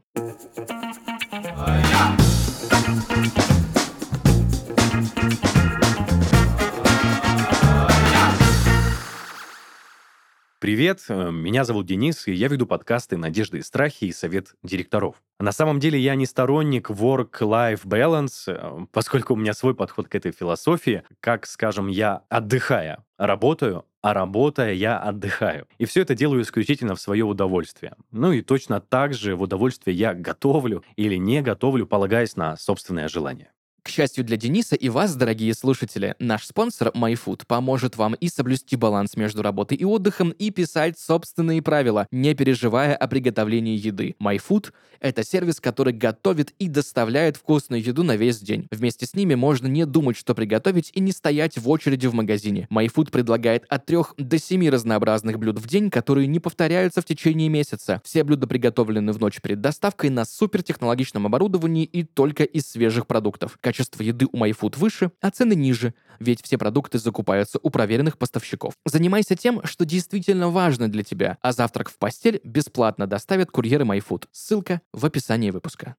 Привет, 10.60 11.04
э, 11.08 11.30
меня 11.30 11.62
зовут 11.62 11.86
Денис, 11.86 12.26
и 12.26 12.32
я 12.32 12.48
веду 12.48 12.66
подкасты 12.66 13.16
«Надежды 13.16 13.58
и 13.58 13.62
страхи» 13.62 14.06
и 14.06 14.12
«Совет 14.12 14.56
директоров». 14.64 15.22
На 15.38 15.52
самом 15.52 15.78
деле 15.78 16.00
я 16.00 16.16
не 16.16 16.26
сторонник 16.26 16.90
work-life 16.90 17.84
balance, 17.84 18.48
э, 18.48 18.86
поскольку 18.90 19.34
у 19.34 19.36
меня 19.36 19.54
свой 19.54 19.76
подход 19.76 20.08
к 20.08 20.16
этой 20.16 20.32
философии. 20.32 21.04
Как, 21.20 21.46
скажем, 21.46 21.86
я 21.86 22.22
отдыхая 22.28 23.04
работаю, 23.18 23.84
а 24.00 24.14
работая 24.14 24.72
я 24.72 24.98
отдыхаю. 24.98 25.66
И 25.78 25.84
все 25.84 26.02
это 26.02 26.14
делаю 26.14 26.42
исключительно 26.42 26.94
в 26.94 27.00
свое 27.00 27.24
удовольствие. 27.24 27.94
Ну 28.10 28.32
и 28.32 28.42
точно 28.42 28.80
так 28.80 29.12
же 29.12 29.36
в 29.36 29.42
удовольствие 29.42 29.96
я 29.96 30.14
готовлю 30.14 30.82
или 30.96 31.16
не 31.16 31.42
готовлю, 31.42 31.86
полагаясь 31.86 32.36
на 32.36 32.56
собственное 32.56 33.08
желание. 33.08 33.52
К 33.82 33.88
счастью 33.90 34.24
для 34.24 34.36
Дениса 34.36 34.76
и 34.76 34.88
вас, 34.88 35.14
дорогие 35.14 35.54
слушатели, 35.54 36.14
наш 36.18 36.46
спонсор 36.46 36.88
MyFood 36.88 37.42
поможет 37.46 37.96
вам 37.96 38.14
и 38.14 38.28
соблюсти 38.28 38.76
баланс 38.76 39.16
между 39.16 39.42
работой 39.42 39.76
и 39.76 39.84
отдыхом, 39.84 40.30
и 40.30 40.50
писать 40.50 40.98
собственные 40.98 41.62
правила, 41.62 42.06
не 42.10 42.34
переживая 42.34 42.94
о 42.94 43.08
приготовлении 43.08 43.78
еды. 43.78 44.14
MyFood— 44.20 44.72
это 45.00 45.24
сервис, 45.24 45.60
который 45.60 45.92
готовит 45.92 46.52
и 46.58 46.68
доставляет 46.68 47.36
вкусную 47.36 47.82
еду 47.82 48.02
на 48.02 48.16
весь 48.16 48.40
день. 48.40 48.66
Вместе 48.70 49.06
с 49.06 49.14
ними 49.14 49.34
можно 49.34 49.68
не 49.68 49.86
думать, 49.86 50.16
что 50.16 50.34
приготовить, 50.34 50.90
и 50.92 51.00
не 51.00 51.12
стоять 51.12 51.56
в 51.56 51.68
очереди 51.68 52.06
в 52.06 52.14
магазине. 52.14 52.66
MyFood 52.70 53.10
предлагает 53.10 53.64
от 53.68 53.86
3 53.86 53.98
до 54.18 54.38
7 54.38 54.68
разнообразных 54.68 55.38
блюд 55.38 55.58
в 55.58 55.66
день, 55.66 55.90
которые 55.90 56.26
не 56.26 56.40
повторяются 56.40 57.00
в 57.00 57.04
течение 57.04 57.48
месяца. 57.48 58.02
Все 58.04 58.24
блюда 58.24 58.46
приготовлены 58.46 59.12
в 59.12 59.20
ночь 59.20 59.40
перед 59.40 59.60
доставкой 59.60 60.10
на 60.10 60.24
супертехнологичном 60.24 61.26
оборудовании 61.26 61.84
и 61.84 62.02
только 62.02 62.44
из 62.44 62.66
свежих 62.68 63.06
продуктов. 63.06 63.56
Качество 63.68 64.02
еды 64.02 64.24
у 64.32 64.38
MyFood 64.38 64.78
выше, 64.78 65.10
а 65.20 65.30
цены 65.30 65.54
ниже, 65.54 65.92
ведь 66.20 66.42
все 66.42 66.56
продукты 66.56 66.98
закупаются 66.98 67.58
у 67.62 67.68
проверенных 67.68 68.16
поставщиков. 68.16 68.72
Занимайся 68.86 69.36
тем, 69.36 69.62
что 69.64 69.84
действительно 69.84 70.48
важно 70.48 70.90
для 70.90 71.02
тебя, 71.02 71.36
а 71.42 71.52
завтрак 71.52 71.90
в 71.90 71.98
постель 71.98 72.40
бесплатно 72.44 73.06
доставят 73.06 73.50
курьеры 73.50 73.84
MyFood. 73.84 74.24
Ссылка 74.32 74.80
в 74.94 75.04
описании 75.04 75.50
выпуска. 75.50 75.94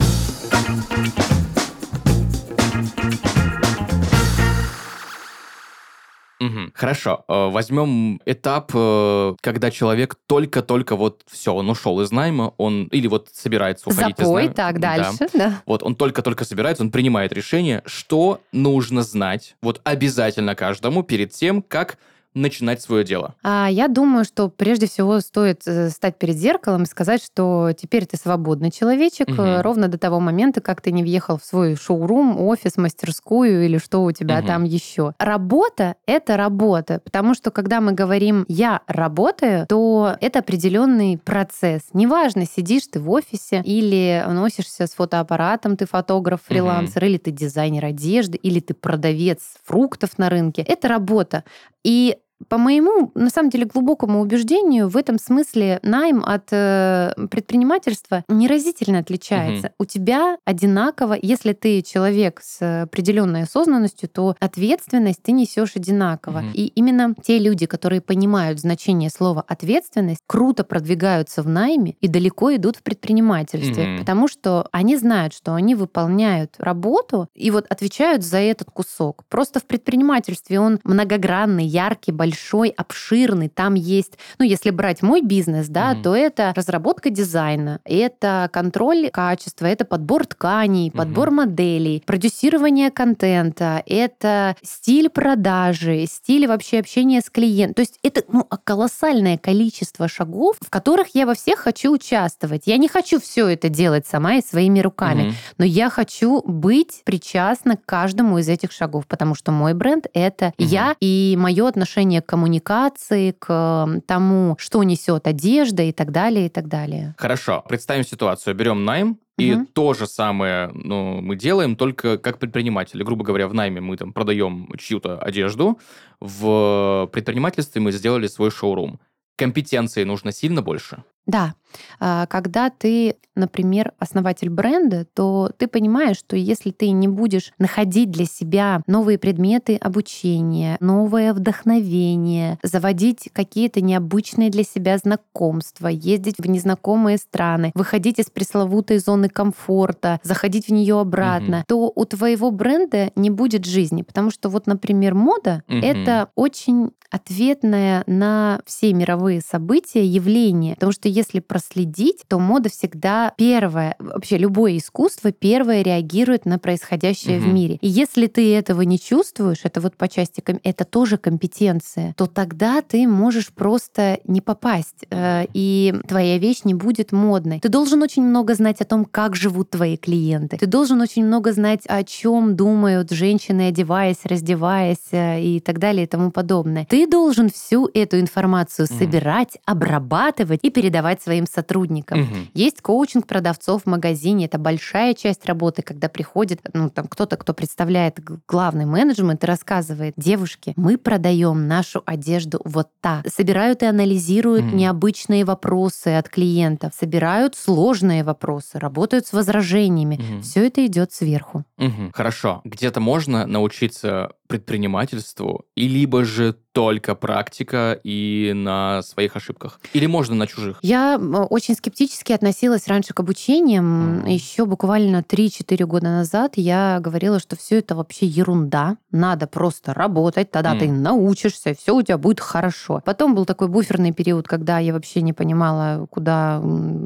Мгм. 6.40 6.72
Хорошо, 6.74 7.26
э, 7.28 7.50
возьмем 7.50 8.22
этап, 8.26 8.72
э, 8.74 9.36
когда 9.42 9.72
человек 9.72 10.16
только-только 10.26 10.96
вот 10.96 11.24
все, 11.30 11.54
он 11.54 11.70
ушел 11.70 12.00
из 12.02 12.12
найма, 12.12 12.54
он 12.58 12.86
или 12.86 13.08
вот 13.08 13.28
собирается 13.34 13.90
уходить 13.90 14.20
из 14.20 14.26
Запой, 14.26 14.44
найма. 14.44 14.56
так, 14.56 14.80
Да. 14.80 14.96
дальше, 14.98 15.28
да. 15.34 15.62
Вот 15.66 15.84
он 15.84 15.96
только-только 15.96 16.46
собирается, 16.46 16.84
он 16.84 16.92
принимает 16.92 17.34
решение, 17.34 17.82
что 17.86 18.40
нужно 18.54 19.04
знать, 19.04 19.56
вот 19.62 19.82
обязательно 19.84 20.56
каждому 20.56 21.04
перед 21.04 21.32
тем, 21.32 21.62
как 21.62 21.98
начинать 22.34 22.82
свое 22.82 23.04
дело. 23.04 23.36
А 23.44 23.68
я 23.70 23.88
думаю, 23.88 24.24
что 24.24 24.50
прежде 24.50 24.88
всего 24.88 25.20
стоит 25.20 25.62
э, 25.66 25.90
стать 25.90 26.18
перед 26.18 26.38
зеркалом 26.38 26.84
и 26.84 26.86
сказать, 26.86 27.24
что 27.24 27.72
теперь 27.76 28.06
ты 28.06 28.18
свободный 28.18 28.72
человечек, 28.72 29.28
э, 29.30 29.62
ровно 29.62 29.88
до 29.88 29.98
того 29.98 30.20
момента, 30.20 30.62
как 30.62 30.82
ты 30.82 30.92
не 30.92 31.02
въехал 31.02 31.38
в 31.40 31.44
свой 31.44 31.76
шоурум, 31.76 32.40
офис, 32.40 32.78
мастерскую 32.78 33.66
или 33.66 33.78
что 33.80 34.04
у 34.04 34.12
тебя 34.12 34.38
Мгм. 34.40 34.48
там 34.48 34.64
еще. 34.64 35.14
Работа— 35.18 35.96
это 36.06 36.38
работа, 36.38 37.02
потому 37.04 37.34
что 37.34 37.50
когда 37.52 37.82
мы 37.82 37.94
говорим 37.94 38.46
«я 38.48 38.82
работаю», 38.88 39.66
то 39.68 40.16
это 40.22 40.40
определенный 40.40 41.18
процесс. 41.18 41.82
Неважно, 41.94 42.46
сидишь 42.46 42.88
ты 42.92 43.00
в 43.00 43.10
офисе 43.10 43.62
или 43.66 44.24
носишься 44.28 44.86
с 44.86 44.92
фотоаппаратом, 44.94 45.78
ты 45.78 45.86
фотограф, 45.86 46.42
фрилансер, 46.44 47.04
или 47.06 47.18
ты 47.18 47.32
дизайнер 47.32 47.86
одежды, 47.86 48.38
или 48.38 48.60
ты 48.60 48.74
продавец 48.74 49.40
фруктов 49.66 50.18
на 50.18 50.30
рынке. 50.30 50.62
Это 50.62 50.88
работа. 50.88 51.44
И 51.84 52.18
по 52.48 52.58
моему, 52.58 53.12
на 53.16 53.30
самом 53.30 53.50
деле, 53.50 53.66
глубокому 53.66 54.22
убеждению, 54.22 54.88
в 54.88 54.96
этом 54.98 55.20
смысле 55.20 55.80
найм 55.84 56.24
от 56.26 56.48
э, 56.52 57.14
предпринимательства 57.30 58.24
неразительно 58.30 59.00
отличается. 59.00 59.74
У 59.78 59.86
тебя 59.86 60.38
одинаково, 60.46 61.18
если 61.22 61.54
ты 61.54 61.82
человек 61.82 62.40
с 62.42 62.84
определенной 62.84 63.44
осознанностью, 63.44 64.08
то 64.10 64.36
ответственность 64.40 65.22
ты 65.22 65.32
несешь 65.34 65.76
одинаково. 65.76 66.40
Мгм. 66.40 66.52
И 66.54 66.68
именно 66.68 67.16
те 67.22 67.40
люди, 67.40 67.66
которые 67.66 68.02
понимают 68.02 68.60
значение 68.60 69.10
слова 69.10 69.44
ответственность, 69.48 70.22
круто 70.26 70.64
продвигаются 70.64 71.42
в 71.44 71.50
найме 71.50 71.96
и 72.00 72.08
далеко 72.08 72.56
идут 72.56 72.78
в 72.78 72.84
предпринимательстве, 72.84 73.86
Мгм. 73.86 74.00
потому 74.00 74.28
что 74.28 74.68
они 74.72 74.96
знают, 74.96 75.34
что 75.34 75.54
они 75.54 75.76
выполняют 75.76 76.56
работу 76.58 77.28
и 77.36 77.52
вот 77.52 77.66
отвечают 77.70 78.24
за 78.24 78.38
этот 78.38 78.70
кусок. 78.72 79.24
Просто 79.30 79.60
в 79.60 79.66
предпринимательстве 79.66 80.60
он 80.60 80.80
многогранный, 80.84 81.66
яркий, 81.66 82.12
большой, 82.12 82.29
обширный. 82.76 83.50
Там 83.50 83.74
есть, 83.76 84.18
ну, 84.38 84.46
если 84.46 84.70
брать 84.70 85.02
мой 85.02 85.22
бизнес, 85.22 85.68
да, 85.68 85.94
Мгм. 85.94 86.04
то 86.04 86.16
это 86.16 86.54
разработка 86.56 87.10
дизайна, 87.10 87.80
это 87.84 88.50
контроль 88.52 89.10
качества, 89.12 89.66
это 89.66 89.86
подбор 89.86 90.26
тканей, 90.26 90.92
подбор 90.92 91.32
моделей, 91.32 92.04
продюсирование 92.06 92.92
контента, 92.92 93.84
это 93.86 94.56
стиль 94.64 95.10
продажи, 95.10 96.06
стиль 96.08 96.48
вообще 96.48 96.80
общения 96.80 97.22
с 97.22 97.30
клиентом. 97.30 97.76
То 97.76 97.82
есть 97.82 98.00
это 98.04 98.24
ну, 98.32 98.48
колоссальное 98.64 99.38
количество 99.38 100.08
шагов, 100.08 100.58
в 100.62 100.70
которых 100.70 101.10
я 101.16 101.26
во 101.26 101.34
всех 101.34 101.60
хочу 101.60 101.92
участвовать. 101.94 102.64
Я 102.66 102.78
не 102.78 102.88
хочу 102.88 103.20
все 103.20 103.48
это 103.48 103.70
делать 103.70 104.06
сама 104.08 104.36
и 104.36 104.42
своими 104.42 104.80
руками, 104.80 105.24
Мгм. 105.24 105.34
но 105.58 105.66
я 105.66 105.90
хочу 105.90 106.42
быть 106.46 107.02
причастна 107.06 107.78
к 107.78 107.86
каждому 107.86 108.38
из 108.38 108.48
этих 108.50 108.72
шагов, 108.72 109.08
потому 109.08 109.36
что 109.36 109.52
мой 109.52 109.74
бренд— 109.74 110.08
это 110.14 110.54
Мгм. 110.58 110.68
я 110.68 110.96
и 111.00 111.36
мое 111.40 111.68
отношение 111.68 112.19
к 112.22 112.26
коммуникации, 112.26 113.32
к 113.32 114.02
тому, 114.06 114.56
что 114.60 114.84
несет 114.84 115.28
одежда 115.28 115.84
и 115.84 115.92
так 115.92 116.12
далее, 116.12 116.48
и 116.48 116.50
так 116.50 116.68
далее. 116.68 117.16
Хорошо, 117.18 117.64
представим 117.68 118.04
ситуацию. 118.04 118.56
Берем 118.56 118.86
найм, 118.86 119.20
и 119.38 119.54
Мгм. 119.54 119.68
то 119.68 119.94
же 119.94 120.06
самое 120.06 120.70
ну, 120.74 121.22
мы 121.22 121.36
делаем, 121.36 121.76
только 121.76 122.18
как 122.18 122.40
предприниматели. 122.40 123.04
Грубо 123.04 123.24
говоря, 123.24 123.48
в 123.48 123.54
найме 123.54 123.80
мы 123.80 123.96
там 123.96 124.12
продаем 124.14 124.70
чью-то 124.78 125.18
одежду, 125.20 125.80
в 126.20 127.10
предпринимательстве 127.14 127.82
мы 127.82 127.92
сделали 127.92 128.28
свой 128.28 128.52
шоурум. 128.52 129.00
Компетенции 129.38 130.04
нужно 130.04 130.34
сильно 130.34 130.62
больше. 130.62 131.04
Да, 131.30 131.54
А, 132.00 132.26
когда 132.26 132.72
ты, 132.72 133.18
например, 133.36 133.94
основатель 134.00 134.50
бренда, 134.50 135.06
то 135.14 135.52
ты 135.56 135.68
понимаешь, 135.68 136.18
что 136.18 136.36
если 136.36 136.72
ты 136.72 136.90
не 136.90 137.08
будешь 137.08 137.52
находить 137.60 138.10
для 138.10 138.26
себя 138.26 138.82
новые 138.88 139.20
предметы 139.20 139.76
обучения, 139.76 140.78
новое 140.80 141.32
вдохновение, 141.32 142.58
заводить 142.64 143.30
какие-то 143.34 143.82
необычные 143.82 144.50
для 144.50 144.64
себя 144.64 144.98
знакомства, 144.98 145.88
ездить 145.90 146.36
в 146.40 146.48
незнакомые 146.48 147.18
страны, 147.18 147.72
выходить 147.76 148.18
из 148.18 148.32
пресловутой 148.32 148.98
зоны 148.98 149.30
комфорта, 149.30 150.20
заходить 150.24 150.68
в 150.70 150.72
нее 150.72 151.00
обратно, 151.00 151.58
Мгм. 151.58 151.66
то 151.68 151.92
у 151.96 152.06
твоего 152.06 152.50
бренда 152.50 153.12
не 153.16 153.30
будет 153.30 153.66
жизни. 153.66 154.02
Потому 154.02 154.32
что 154.32 154.50
вот, 154.50 154.66
например, 154.66 155.14
мода 155.14 155.62
Мгм. 155.68 155.84
это 155.84 156.30
очень 156.36 156.92
ответное 157.12 158.04
на 158.08 158.62
все 158.66 158.94
мировые 158.94 159.42
события 159.42 160.06
явление. 160.06 160.76
Потому 160.76 160.92
что 160.92 161.10
если 161.20 161.40
проследить, 161.40 162.24
то 162.28 162.40
мода 162.40 162.70
всегда 162.70 163.34
первая, 163.38 163.96
вообще 164.00 164.38
любое 164.38 164.78
искусство 164.78 165.32
первое 165.32 165.82
реагирует 165.82 166.46
на 166.46 166.58
происходящее 166.60 167.40
в 167.40 167.46
Мгм. 167.46 167.56
мире. 167.56 167.78
И 167.82 167.88
если 167.88 168.28
ты 168.28 168.56
этого 168.56 168.82
не 168.82 169.00
чувствуешь, 169.00 169.60
это 169.64 169.82
вот 169.82 169.96
по 169.96 170.08
части, 170.08 170.44
это 170.64 170.84
тоже 170.86 171.18
компетенция, 171.18 172.14
то 172.18 172.26
тогда 172.26 172.82
ты 172.82 173.08
можешь 173.08 173.50
просто 173.54 174.20
не 174.26 174.42
попасть, 174.42 175.06
э, 175.10 175.46
и 175.54 175.94
твоя 176.08 176.38
вещь 176.38 176.62
не 176.64 176.74
будет 176.74 177.12
модной. 177.12 177.60
Ты 177.60 177.70
должен 177.70 178.02
очень 178.02 178.24
много 178.24 178.54
знать 178.56 178.82
о 178.82 178.86
том, 178.86 179.06
как 179.06 179.36
живут 179.36 179.70
твои 179.72 179.98
клиенты. 179.98 180.58
Ты 180.58 180.66
должен 180.66 181.02
очень 181.02 181.26
много 181.26 181.52
знать, 181.54 181.82
о 181.88 182.04
чем 182.04 182.56
думают 182.56 183.12
женщины, 183.12 183.68
одеваясь, 183.68 184.20
раздеваясь 184.24 185.08
э, 185.12 185.42
и 185.42 185.60
так 185.60 185.80
далее 185.80 186.04
и 186.04 186.08
тому 186.08 186.32
подобное. 186.32 186.86
Ты 186.90 187.08
должен 187.08 187.50
всю 187.50 187.90
эту 187.94 188.20
информацию 188.20 188.88
Мгм. 188.90 188.98
собирать, 189.00 189.58
обрабатывать 189.66 190.60
и 190.64 190.70
передавать 190.70 190.99
своим 191.22 191.46
сотрудникам. 191.48 192.22
Мгм. 192.22 192.50
Есть 192.54 192.82
коучинг 192.82 193.28
продавцов 193.28 193.84
в 193.84 193.86
магазине. 193.86 194.46
Это 194.46 194.58
большая 194.58 195.14
часть 195.14 195.46
работы, 195.46 195.82
когда 195.82 196.10
приходит 196.10 196.62
ну, 196.74 196.90
там 196.90 197.08
кто-то, 197.08 197.38
кто 197.38 197.54
представляет 197.54 198.20
главный 198.48 198.86
менеджмент 198.86 199.44
и 199.44 199.48
рассказывает, 199.48 200.14
девушки, 200.18 200.74
мы 200.76 200.98
продаем 200.98 201.68
нашу 201.68 202.04
одежду 202.06 202.60
вот 202.64 202.90
так. 203.02 203.28
Собирают 203.28 203.84
и 203.84 203.86
анализируют 203.86 204.66
Мгм. 204.66 204.78
необычные 204.78 205.46
вопросы 205.46 206.10
от 206.10 206.30
клиентов, 206.30 206.94
собирают 206.98 207.56
сложные 207.56 208.24
вопросы, 208.24 208.80
работают 208.80 209.26
с 209.28 209.34
возражениями. 209.34 210.16
Мгм. 210.16 210.42
Все 210.42 210.68
это 210.68 210.86
идет 210.86 211.12
сверху. 211.14 211.64
Мгм. 211.78 212.12
Хорошо. 212.14 212.62
Где-то 212.64 213.00
можно 213.00 213.46
научиться 213.48 214.32
предпринимательству, 214.50 215.66
и 215.76 215.88
либо 215.88 216.26
же 216.26 216.56
только 216.72 217.14
практика 217.16 218.00
и 218.04 218.52
на 218.56 219.02
своих 219.04 219.36
ошибках? 219.36 219.80
Или 219.94 220.06
можно 220.08 220.36
на 220.36 220.48
чужих? 220.48 220.80
Я 220.82 221.16
м, 221.16 221.46
очень 221.50 221.76
скептически 221.76 222.32
относилась 222.32 222.88
раньше 222.88 223.14
к 223.14 223.20
обучениям. 223.20 224.18
Мгм. 224.20 224.26
Еще 224.28 224.66
буквально 224.66 225.22
3-4 225.24 225.86
года 225.86 226.08
назад 226.08 226.54
я 226.56 227.00
говорила, 227.02 227.40
что 227.40 227.56
все 227.56 227.80
это 227.80 227.96
вообще 227.96 228.26
ерунда. 228.26 228.98
Надо 229.12 229.46
просто 229.48 229.94
работать, 229.94 230.52
тогда 230.52 230.76
ты 230.76 230.86
М. 230.88 231.04
научишься, 231.04 231.74
все 231.76 231.96
у 231.96 232.02
тебя 232.02 232.18
будет 232.18 232.40
хорошо. 232.40 233.02
Потом 233.06 233.36
был 233.36 233.46
такой 233.46 233.68
буферный 233.68 234.12
период, 234.14 234.48
когда 234.48 234.80
я 234.80 234.94
вообще 234.94 235.22
не 235.22 235.34
понимала, 235.34 236.08
куда, 236.10 236.64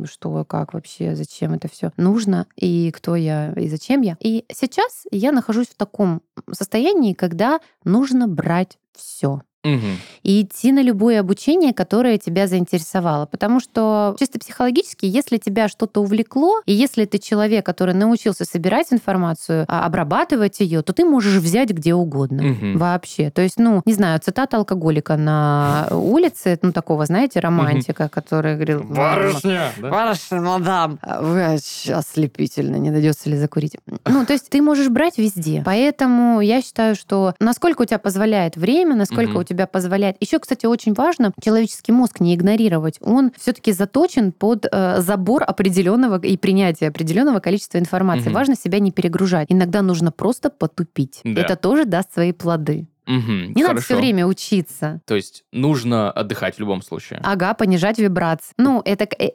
что, 0.10 0.45
как 0.45 0.73
вообще, 0.73 1.15
зачем 1.15 1.53
это 1.53 1.67
все 1.67 1.91
нужно, 1.97 2.47
и 2.56 2.91
кто 2.91 3.15
я, 3.15 3.51
и 3.53 3.67
зачем 3.67 4.01
я. 4.01 4.15
И 4.19 4.45
сейчас 4.53 5.03
я 5.12 5.32
нахожусь 5.32 5.67
в 5.67 5.75
таком 5.75 6.21
состоянии, 6.51 7.13
когда 7.13 7.32
нужно 7.83 8.27
брать 8.27 8.77
все 8.93 9.41
Мгм. 9.63 9.97
и 10.23 10.41
идти 10.41 10.71
на 10.71 10.82
любое 10.82 11.19
обучение, 11.19 11.73
которое 11.73 12.17
тебя 12.17 12.47
заинтересовало. 12.47 13.26
Потому 13.26 13.60
что 13.60 14.15
чисто 14.19 14.39
психологически, 14.39 15.06
если 15.06 15.38
тебя 15.38 15.67
что-то 15.67 16.02
увлекло, 16.02 16.62
и 16.65 16.73
если 16.73 17.06
ты 17.06 17.17
человек, 17.17 17.65
который 17.65 17.93
научился 17.93 18.45
собирать 18.45 18.88
информацию, 18.91 19.65
а, 19.67 19.86
обрабатывать 19.86 20.60
ее, 20.60 20.82
то 20.82 20.93
ты 20.93 21.06
можешь 21.06 21.36
взять 21.41 21.69
где 21.71 21.93
угодно. 21.93 22.43
Мгм. 22.43 22.78
Вообще. 22.78 23.30
То 23.32 23.41
есть, 23.41 23.58
ну, 23.58 23.82
не 23.86 23.93
знаю, 23.93 24.19
цитата 24.19 24.58
алкоголика 24.58 25.15
на 25.17 25.88
улице, 25.91 26.60
ну, 26.62 26.71
такого, 26.71 27.06
знаете, 27.06 27.39
романтика, 27.39 28.10
который 28.10 28.56
говорил... 28.56 28.84
Барышня! 28.84 29.71
да? 29.78 29.89
Барышня, 29.89 30.41
мадам, 30.41 30.99
вы 31.21 31.58
ослепительно, 31.89 32.76
не 32.76 32.91
дойдется 32.91 33.30
ли 33.30 33.38
закурить. 33.38 33.78
Ну, 34.06 34.26
то 34.26 34.34
есть 34.34 34.49
ты 34.49 34.62
можешь 34.62 34.89
брать 34.89 35.17
везде. 35.17 35.62
Поэтому 35.65 36.41
я 36.41 36.62
считаю, 36.62 36.95
что 36.95 37.34
насколько 37.39 37.84
у 37.84 37.86
тебя 37.86 37.99
позволяет 37.99 38.58
время, 38.58 38.95
насколько 38.95 39.32
Мгм. 39.32 39.38
у 39.39 39.43
тебя 39.43 39.52
тебя 39.53 39.67
позволяет. 39.67 40.17
Еще, 40.19 40.39
кстати, 40.39 40.65
очень 40.65 40.93
важно 40.93 41.31
человеческий 41.41 41.91
мозг 41.91 42.19
не 42.19 42.35
игнорировать. 42.35 42.97
Он 43.01 43.31
все-таки 43.37 43.71
заточен 43.71 44.31
под 44.31 44.65
э, 44.71 45.01
забор 45.01 45.43
определенного 45.45 46.19
и 46.19 46.37
принятие 46.37 46.89
определенного 46.89 47.39
количества 47.39 47.77
информации. 47.77 48.25
Мгм. 48.25 48.33
Важно 48.33 48.55
себя 48.55 48.79
не 48.79 48.91
перегружать. 48.91 49.47
Иногда 49.49 49.81
нужно 49.81 50.11
просто 50.11 50.49
потупить. 50.49 51.21
Да. 51.23 51.41
Это 51.41 51.55
тоже 51.55 51.85
даст 51.85 52.13
свои 52.13 52.31
плоды. 52.31 52.87
Мгм, 53.05 53.53
Не 53.53 53.63
надо 53.63 53.81
все 53.81 53.89
хорошо. 53.95 54.01
время 54.01 54.25
учиться. 54.25 55.01
То 55.05 55.15
есть 55.15 55.43
нужно 55.51 56.09
отдыхать 56.11 56.55
в 56.55 56.59
любом 56.59 56.81
случае. 56.81 57.19
Ага, 57.23 57.53
понижать 57.53 57.99
вибрации. 57.99 58.53
Ну, 58.57 58.81
это, 58.85 59.05
э, 59.19 59.31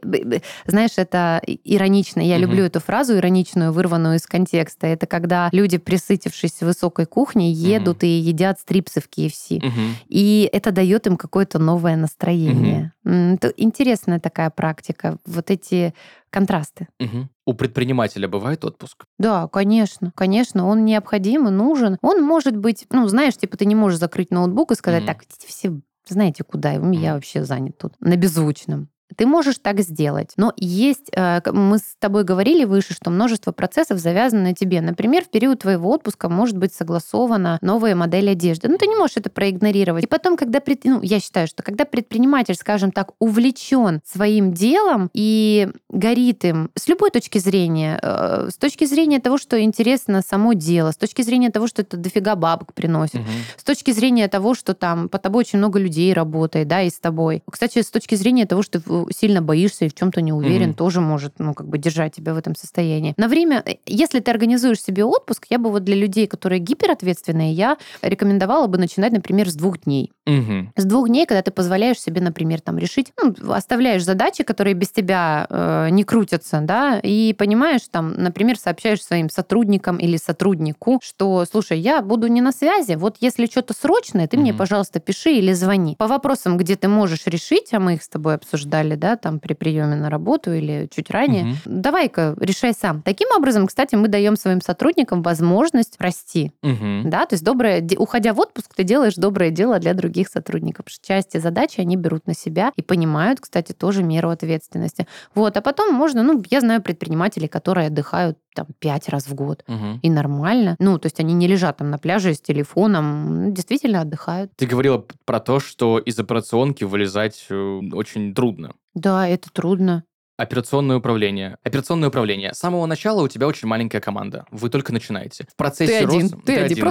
знаешь, 0.66 0.92
это 0.96 1.42
иронично. 1.64 2.20
Я 2.20 2.36
Мгм. 2.36 2.42
люблю 2.44 2.64
эту 2.64 2.80
фразу 2.80 3.16
ироничную, 3.16 3.72
вырванную 3.72 4.16
из 4.16 4.26
контекста. 4.26 4.86
Это 4.86 5.06
когда 5.06 5.48
люди, 5.52 5.76
присытившись 5.78 6.60
высокой 6.62 7.06
кухней, 7.06 7.52
едут 7.52 8.04
и 8.04 8.08
едят 8.08 8.58
стрипсы 8.58 9.00
в 9.00 9.08
KFC. 9.08 9.58
Мгм. 9.62 9.96
И 10.08 10.48
это 10.52 10.70
дает 10.72 11.06
им 11.06 11.16
какое-то 11.16 11.58
новое 11.58 11.96
настроение. 11.96 12.92
М, 13.04 13.34
Это 13.34 13.48
интересная 13.56 14.18
такая 14.20 14.50
практика. 14.50 15.18
Вот 15.26 15.50
эти 15.50 15.94
контрасты. 16.30 16.88
Мгм. 17.00 17.30
У 17.46 17.54
предпринимателя 17.54 18.28
бывает 18.28 18.64
отпуск? 18.64 19.04
Да, 19.18 19.48
конечно, 19.48 20.12
конечно, 20.14 20.66
он 20.66 20.84
необходим 20.84 21.48
и 21.48 21.50
нужен. 21.50 21.98
Он 22.02 22.22
может 22.22 22.56
быть, 22.56 22.86
ну, 22.90 23.08
знаешь, 23.08 23.36
типа 23.36 23.56
ты 23.56 23.64
не 23.66 23.74
можешь 23.74 23.98
закрыть 23.98 24.30
ноутбук 24.30 24.72
и 24.72 24.74
сказать, 24.74 25.04
Мгм. 25.04 25.06
так, 25.14 25.24
все 25.46 25.80
знаете 26.08 26.42
куда, 26.44 26.72
я 26.72 27.14
вообще 27.14 27.44
занят 27.44 27.76
тут, 27.78 27.92
на 28.00 28.16
беззвучном. 28.16 28.88
Ты 29.16 29.26
можешь 29.26 29.58
так 29.58 29.80
сделать. 29.80 30.32
Но 30.36 30.52
есть, 30.56 31.10
э, 31.14 31.40
мы 31.50 31.78
с 31.78 31.96
тобой 31.98 32.24
говорили 32.24 32.64
выше, 32.64 32.94
что 32.94 33.10
множество 33.10 33.52
процессов 33.52 33.98
завязано 33.98 34.42
на 34.42 34.54
тебе. 34.54 34.80
Например, 34.80 35.24
в 35.24 35.28
период 35.30 35.60
твоего 35.60 35.90
отпуска 35.90 36.28
может 36.28 36.56
быть 36.56 36.74
согласована 36.74 37.58
новая 37.62 37.94
модель 37.94 38.30
одежды. 38.30 38.68
Ну, 38.68 38.76
ты 38.76 38.86
не 38.86 38.96
можешь 38.96 39.16
это 39.16 39.30
проигнорировать. 39.30 40.04
И 40.04 40.06
потом, 40.06 40.36
когда, 40.36 40.60
пред- 40.60 40.84
ну, 40.84 41.00
я 41.02 41.20
считаю, 41.20 41.46
что 41.48 41.62
когда 41.62 41.84
предприниматель, 41.84 42.54
скажем 42.54 42.92
так, 42.92 43.12
увлечен 43.18 44.00
своим 44.04 44.52
делом 44.52 45.10
и 45.14 45.68
горит 45.88 46.44
им 46.44 46.70
с 46.74 46.86
любой 46.88 47.10
точки 47.10 47.38
зрения, 47.38 47.98
э, 48.02 48.48
с 48.50 48.56
точки 48.58 48.84
зрения 48.84 49.20
того, 49.20 49.38
что 49.38 49.60
интересно 49.60 50.22
само 50.22 50.52
дело, 50.52 50.90
с 50.92 50.96
точки 50.96 51.22
зрения 51.22 51.50
того, 51.50 51.66
что 51.66 51.82
это 51.82 51.96
дофига 51.96 52.36
бабок 52.36 52.74
приносит, 52.74 53.14
Мгм. 53.20 53.26
с 53.56 53.64
точки 53.64 53.90
зрения 53.92 54.28
того, 54.28 54.54
что 54.54 54.74
там 54.74 55.08
по 55.08 55.18
тобой 55.18 55.40
очень 55.40 55.58
много 55.58 55.78
людей 55.78 56.12
работает, 56.12 56.68
да, 56.68 56.82
и 56.82 56.90
с 56.90 56.98
тобой. 56.98 57.42
Кстати, 57.50 57.80
с 57.82 57.90
точки 57.90 58.14
зрения 58.14 58.44
того, 58.46 58.62
что 58.62 58.80
сильно 59.10 59.42
боишься 59.42 59.84
и 59.84 59.88
в 59.88 59.94
чем-то 59.94 60.20
не 60.20 60.32
уверен, 60.32 60.68
Мгм. 60.68 60.74
тоже 60.76 61.00
может, 61.00 61.34
ну, 61.38 61.54
как 61.54 61.68
бы 61.68 61.78
держать 61.78 62.14
тебя 62.14 62.34
в 62.34 62.36
этом 62.38 62.54
состоянии. 62.56 63.14
На 63.16 63.28
время, 63.28 63.62
э, 63.64 63.76
если 63.86 64.20
ты 64.20 64.30
организуешь 64.30 64.80
себе 64.82 65.04
отпуск, 65.04 65.46
я 65.50 65.58
бы 65.58 65.70
вот 65.70 65.84
для 65.84 65.94
людей, 65.96 66.26
которые 66.26 66.58
гиперответственные, 66.60 67.52
я 67.52 67.76
рекомендовала 68.02 68.66
бы 68.66 68.78
начинать, 68.78 69.12
например, 69.12 69.48
с 69.48 69.54
двух 69.54 69.80
дней. 69.82 70.12
Мгм. 70.26 70.72
С 70.76 70.84
двух 70.84 71.08
дней, 71.08 71.26
когда 71.26 71.42
ты 71.42 71.50
позволяешь 71.50 72.00
себе, 72.00 72.20
например, 72.20 72.60
там 72.60 72.78
решить, 72.78 73.12
ну, 73.22 73.34
оставляешь 73.52 74.04
задачи, 74.04 74.44
которые 74.44 74.74
без 74.74 74.90
тебя 74.90 75.46
э, 75.48 75.88
не 75.90 76.04
крутятся, 76.04 76.60
да, 76.62 77.00
и 77.02 77.32
понимаешь, 77.32 77.82
там, 77.90 78.14
например, 78.14 78.58
сообщаешь 78.58 79.02
своим 79.02 79.30
сотрудникам 79.30 79.96
или 79.96 80.16
сотруднику, 80.16 81.00
что, 81.02 81.44
слушай, 81.50 81.78
я 81.78 82.02
буду 82.02 82.26
не 82.26 82.40
на 82.40 82.52
связи, 82.52 82.94
вот 82.94 83.16
если 83.20 83.46
что-то 83.46 83.74
срочное, 83.74 84.26
ты 84.28 84.36
мне, 84.36 84.52
Мгм. 84.52 84.58
пожалуйста, 84.58 85.00
пиши 85.00 85.32
или 85.32 85.52
звони. 85.52 85.96
По 85.98 86.06
вопросам, 86.06 86.56
где 86.56 86.76
ты 86.76 86.88
можешь 86.88 87.26
решить, 87.26 87.72
а 87.72 87.80
мы 87.80 87.94
их 87.94 88.02
с 88.02 88.08
тобой 88.08 88.34
обсуждали, 88.34 88.87
да, 88.94 89.16
там 89.16 89.40
при 89.40 89.54
приеме 89.54 89.96
на 89.96 90.10
работу 90.10 90.52
или 90.52 90.88
чуть 90.90 91.10
ранее, 91.10 91.44
Мгм. 91.44 91.56
давай-ка 91.64 92.34
решай 92.40 92.72
сам. 92.72 93.02
Таким 93.02 93.28
образом, 93.36 93.66
кстати, 93.66 93.94
мы 93.94 94.08
даем 94.08 94.36
своим 94.36 94.60
сотрудникам 94.60 95.22
возможность 95.22 95.96
расти. 95.98 96.52
Мгм. 96.62 97.10
Да, 97.10 97.26
то 97.26 97.34
есть 97.34 97.44
доброе, 97.44 97.86
уходя 97.96 98.32
в 98.34 98.40
отпуск, 98.40 98.74
ты 98.74 98.84
делаешь 98.84 99.14
доброе 99.16 99.50
дело 99.50 99.78
для 99.78 99.94
других 99.94 100.28
сотрудников. 100.28 100.86
Части 101.02 101.38
задачи 101.38 101.80
они 101.80 101.96
берут 101.96 102.26
на 102.26 102.34
себя 102.34 102.72
и 102.76 102.82
понимают, 102.82 103.40
кстати, 103.40 103.72
тоже 103.72 104.02
меру 104.02 104.30
ответственности. 104.30 105.06
Вот, 105.34 105.56
а 105.56 105.60
потом 105.60 105.94
можно, 105.94 106.22
ну, 106.22 106.42
я 106.50 106.60
знаю 106.60 106.82
предпринимателей, 106.82 107.48
которые 107.48 107.88
отдыхают 107.88 108.38
там 108.58 108.66
пять 108.78 109.08
раз 109.08 109.28
в 109.28 109.34
год. 109.34 109.64
Мгм. 109.68 110.00
И 110.02 110.10
нормально. 110.10 110.76
Ну, 110.80 110.98
то 110.98 111.06
есть 111.06 111.20
они 111.20 111.32
не 111.34 111.46
лежат 111.46 111.78
там 111.78 111.90
на 111.90 111.98
пляже 111.98 112.34
с 112.34 112.40
телефоном, 112.40 113.54
действительно 113.54 114.00
отдыхают. 114.00 114.50
Ты 114.56 114.66
говорила 114.66 115.04
про 115.24 115.38
то, 115.38 115.60
что 115.60 115.98
из 115.98 116.18
операционки 116.18 116.84
вылезать 116.84 117.46
э, 117.50 117.80
очень 117.92 118.34
трудно. 118.34 118.74
Да, 118.94 119.28
это 119.28 119.50
трудно. 119.52 120.04
Операционное 120.38 120.98
управление. 120.98 121.58
Операционное 121.64 122.10
управление. 122.10 122.54
С 122.54 122.58
самого 122.58 122.86
начала 122.86 123.22
у 123.22 123.28
тебя 123.28 123.48
очень 123.48 123.66
маленькая 123.66 124.00
команда. 124.00 124.46
Вы 124.52 124.70
только 124.70 124.92
начинаете. 124.92 125.48
В 125.50 125.56
процессе 125.56 126.04
роста... 126.04 126.36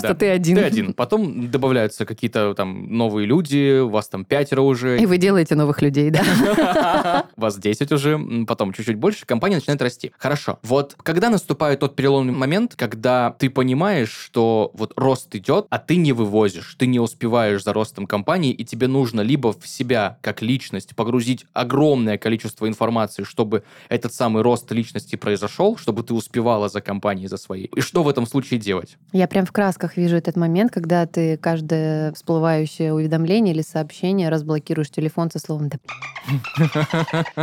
да. 0.09 0.13
ты 0.15 0.29
один. 0.31 0.57
Ты 0.57 0.63
один. 0.63 0.93
Потом 0.93 1.49
добавляются 1.49 2.05
какие-то 2.05 2.53
там 2.55 2.91
новые 2.97 3.25
люди, 3.25 3.79
у 3.79 3.87
вас 3.87 4.09
там 4.09 4.25
пятеро 4.25 4.59
уже. 4.59 4.99
И 4.99 5.05
вы 5.05 5.17
делаете 5.17 5.55
новых 5.55 5.81
людей, 5.81 6.09
да? 6.09 7.25
Вас 7.37 7.57
10 7.57 7.89
уже, 7.93 8.19
потом 8.45 8.73
чуть-чуть 8.73 8.97
больше, 8.97 9.25
компания 9.25 9.55
начинает 9.55 9.81
расти. 9.81 10.11
Хорошо. 10.17 10.59
Вот 10.63 10.97
когда 11.01 11.29
наступает 11.29 11.79
тот 11.79 11.95
переломный 11.95 12.33
момент, 12.33 12.75
когда 12.75 13.33
ты 13.39 13.49
понимаешь, 13.49 14.11
что 14.11 14.71
вот 14.73 14.91
рост 14.97 15.33
идет, 15.35 15.67
а 15.69 15.79
ты 15.79 15.95
не 15.95 16.11
вывозишь, 16.11 16.75
ты 16.77 16.85
не 16.85 16.99
успеваешь 16.99 17.63
за 17.63 17.71
ростом 17.71 18.07
компании, 18.07 18.51
и 18.51 18.65
тебе 18.65 18.87
нужно 18.87 19.21
либо 19.21 19.53
в 19.53 19.65
себя 19.65 20.17
как 20.21 20.41
личность 20.41 20.97
погрузить 20.97 21.45
огромное 21.53 22.17
количество 22.17 22.67
информации, 22.67 23.23
чтобы 23.37 23.61
этот 23.89 24.13
самый 24.13 24.41
рост 24.41 24.71
личности 24.71 25.15
произошел, 25.15 25.77
чтобы 25.77 26.01
ты 26.01 26.15
успевала 26.15 26.69
за 26.69 26.81
компанией, 26.81 27.27
за 27.27 27.37
своей. 27.37 27.69
И 27.75 27.81
что 27.81 28.01
в 28.01 28.09
этом 28.09 28.25
случае 28.25 28.59
делать? 28.59 28.97
Я 29.13 29.27
прям 29.27 29.45
в 29.45 29.51
красках 29.51 29.95
вижу 29.95 30.15
этот 30.15 30.37
момент, 30.37 30.71
когда 30.71 31.05
ты 31.05 31.37
каждое 31.37 32.13
всплывающее 32.13 32.93
уведомление 32.93 33.53
или 33.53 33.61
сообщение 33.61 34.29
разблокируешь 34.29 34.89
телефон 34.89 35.29
со 35.29 35.37
словом 35.37 35.69
«да». 35.69 35.77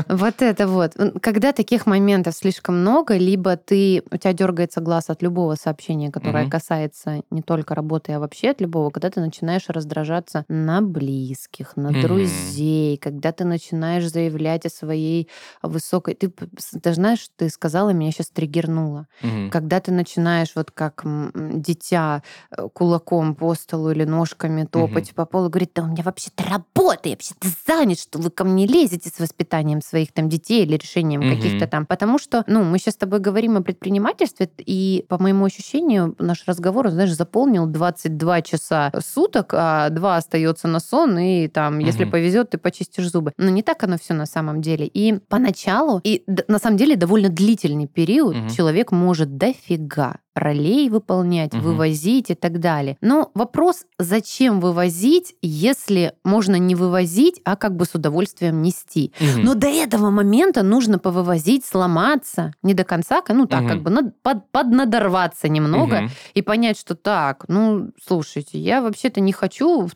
Вот 0.09 0.43
это 0.43 0.67
вот. 0.67 0.97
Когда 1.23 1.53
таких 1.53 1.87
моментов 1.87 2.35
слишком 2.35 2.81
много, 2.81 3.17
либо 3.17 3.57
ты, 3.57 4.03
у 4.11 4.17
тебя 4.17 4.33
дергается 4.33 4.81
глаз 4.81 5.11
от 5.11 5.23
любого 5.23 5.55
сообщения, 5.55 6.11
которое 6.11 6.51
касается 6.51 7.23
не 7.31 7.43
только 7.43 7.77
работы, 7.77 8.13
а 8.13 8.19
вообще 8.19 8.51
от 8.51 8.61
любого, 8.61 8.91
когда 8.91 9.11
ты 9.11 9.21
начинаешь 9.21 9.69
раздражаться 9.69 10.45
на 10.49 10.83
близких, 10.83 11.77
на 11.77 11.93
друзей, 11.93 12.97
когда 12.97 13.31
ты 13.31 13.45
начинаешь 13.45 14.11
заявлять 14.11 14.67
о 14.67 14.71
своей 14.71 15.29
высокой... 15.63 15.84
Ты, 16.15 16.33
с- 16.59 16.79
ты 16.81 16.95
знаешь, 16.95 17.29
ты 17.37 17.49
сказала, 17.49 17.91
меня 17.91 18.11
сейчас 18.13 18.29
триггернуло. 18.29 19.07
Мгм. 19.23 19.51
Когда 19.51 19.81
ты 19.81 19.93
начинаешь 19.93 20.53
вот 20.55 20.71
как 20.71 21.03
дитя 21.35 22.23
э, 22.51 22.69
кулаком 22.73 23.35
по 23.35 23.55
столу 23.55 23.91
или 23.91 24.05
ножками 24.05 24.65
топать 24.65 25.15
по 25.15 25.25
полу, 25.27 25.49
говорит, 25.49 25.73
да 25.75 25.83
у 25.83 25.87
меня 25.87 26.03
вообще-то 26.03 26.45
работа, 26.45 27.09
я 27.09 27.15
вообще-то 27.15 27.49
занят, 27.67 27.99
что 27.99 28.19
вы 28.19 28.31
ко 28.31 28.45
мне 28.45 28.67
лезете 28.67 29.11
с 29.15 29.19
воспитанием 29.19 29.81
своих 29.83 30.13
там 30.13 30.29
детей 30.29 30.65
или 30.65 30.77
решением 30.77 31.21
Мгм. 31.23 31.31
каких-то 31.37 31.67
там. 31.67 31.87
Потому 31.87 32.19
что, 32.19 32.45
ну, 32.47 32.63
мы 32.65 32.79
сейчас 32.79 32.95
с 32.95 32.99
тобой 32.99 33.21
говорим 33.21 33.57
о 33.57 33.63
предпринимательстве, 33.63 34.49
и 34.59 35.05
по 35.09 35.19
моему 35.23 35.45
ощущению, 35.45 36.15
наш 36.19 36.45
разговор, 36.47 36.89
знаешь, 36.91 37.13
заполнил 37.13 37.67
22 37.67 38.43
часа 38.43 38.93
суток, 39.05 39.53
а 39.53 39.91
два 39.91 40.17
остается 40.17 40.69
на 40.69 40.81
сон, 40.81 41.19
и 41.19 41.49
там, 41.49 41.79
если 41.79 42.05
Мгм. 42.05 42.11
повезет, 42.13 42.51
ты 42.51 42.59
почистишь 42.59 43.11
зубы. 43.11 43.33
Но 43.37 43.51
не 43.51 43.63
так 43.63 43.83
оно 43.83 43.99
все 43.99 44.15
на 44.15 44.27
самом 44.27 44.61
деле. 44.63 44.87
И 44.87 45.19
поначалу, 45.29 45.74
и 46.05 46.23
д- 46.27 46.45
на 46.49 46.59
самом 46.59 46.77
деле 46.77 46.97
довольно 46.97 47.29
длительный 47.29 47.87
период 47.87 48.37
Мгм. 48.37 48.49
человек 48.51 48.93
может 48.93 49.37
дофига 49.37 50.17
ролей 50.35 50.89
выполнять, 50.91 51.53
Мгм. 51.53 51.63
вывозить 51.63 52.31
и 52.31 52.35
так 52.35 52.59
далее. 52.59 52.97
Но 53.01 53.31
вопрос, 53.35 53.85
зачем 54.01 54.61
вывозить, 54.61 55.35
если 55.43 56.15
можно 56.25 56.57
не 56.57 56.75
вывозить, 56.75 57.41
а 57.45 57.55
как 57.55 57.77
бы 57.77 57.85
с 57.85 57.95
удовольствием 57.95 58.61
нести. 58.61 59.13
Мгм. 59.21 59.45
Но 59.45 59.55
до 59.55 59.69
этого 59.69 60.11
момента 60.11 60.63
нужно 60.65 60.99
повывозить, 60.99 61.65
сломаться, 61.65 62.53
не 62.65 62.75
до 62.75 62.83
конца, 62.83 63.23
ну 63.29 63.47
так, 63.47 63.61
Мгм. 63.63 63.69
как 63.71 63.83
бы 63.83 63.91
над- 63.91 64.23
под- 64.23 64.51
поднадорваться 64.51 65.49
немного 65.49 66.01
Мгм. 66.03 66.11
и 66.35 66.43
понять, 66.43 66.79
что 66.81 66.97
так, 66.97 67.45
ну, 67.49 67.91
слушайте, 68.05 68.59
я 68.59 68.83
вообще-то 68.83 69.21
не 69.21 69.33
хочу 69.33 69.87
в 69.87 69.95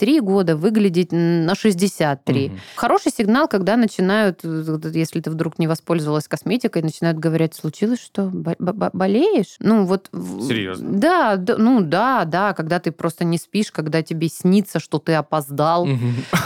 33 0.00 0.20
года 0.20 0.56
выглядеть 0.56 1.12
на 1.12 1.54
63. 1.54 2.48
Мгм. 2.48 2.58
Хороший 2.76 3.12
сигнал, 3.12 3.48
когда 3.48 3.76
начинают, 3.76 4.40
если 4.42 5.20
ты 5.20 5.30
вдруг 5.30 5.58
не 5.58 5.66
воспользовалась 5.66 6.26
косметикой, 6.26 6.82
начинают 6.82 7.18
говорить, 7.18 7.54
случилось 7.54 8.00
что, 8.00 8.30
Бо- 8.32 8.56
бо- 8.58 8.90
болеешь? 8.92 9.56
Ну 9.60 9.84
вот... 9.84 10.08
Серьезно? 10.48 10.98
Да, 10.98 11.36
да, 11.36 11.56
ну 11.58 11.82
да, 11.82 12.24
да, 12.24 12.54
когда 12.54 12.80
ты 12.80 12.92
просто 12.92 13.24
не 13.24 13.36
спишь, 13.36 13.70
когда 13.70 14.02
тебе 14.02 14.28
снится, 14.28 14.80
что 14.80 14.98
ты 14.98 15.12
опоздал. 15.12 15.86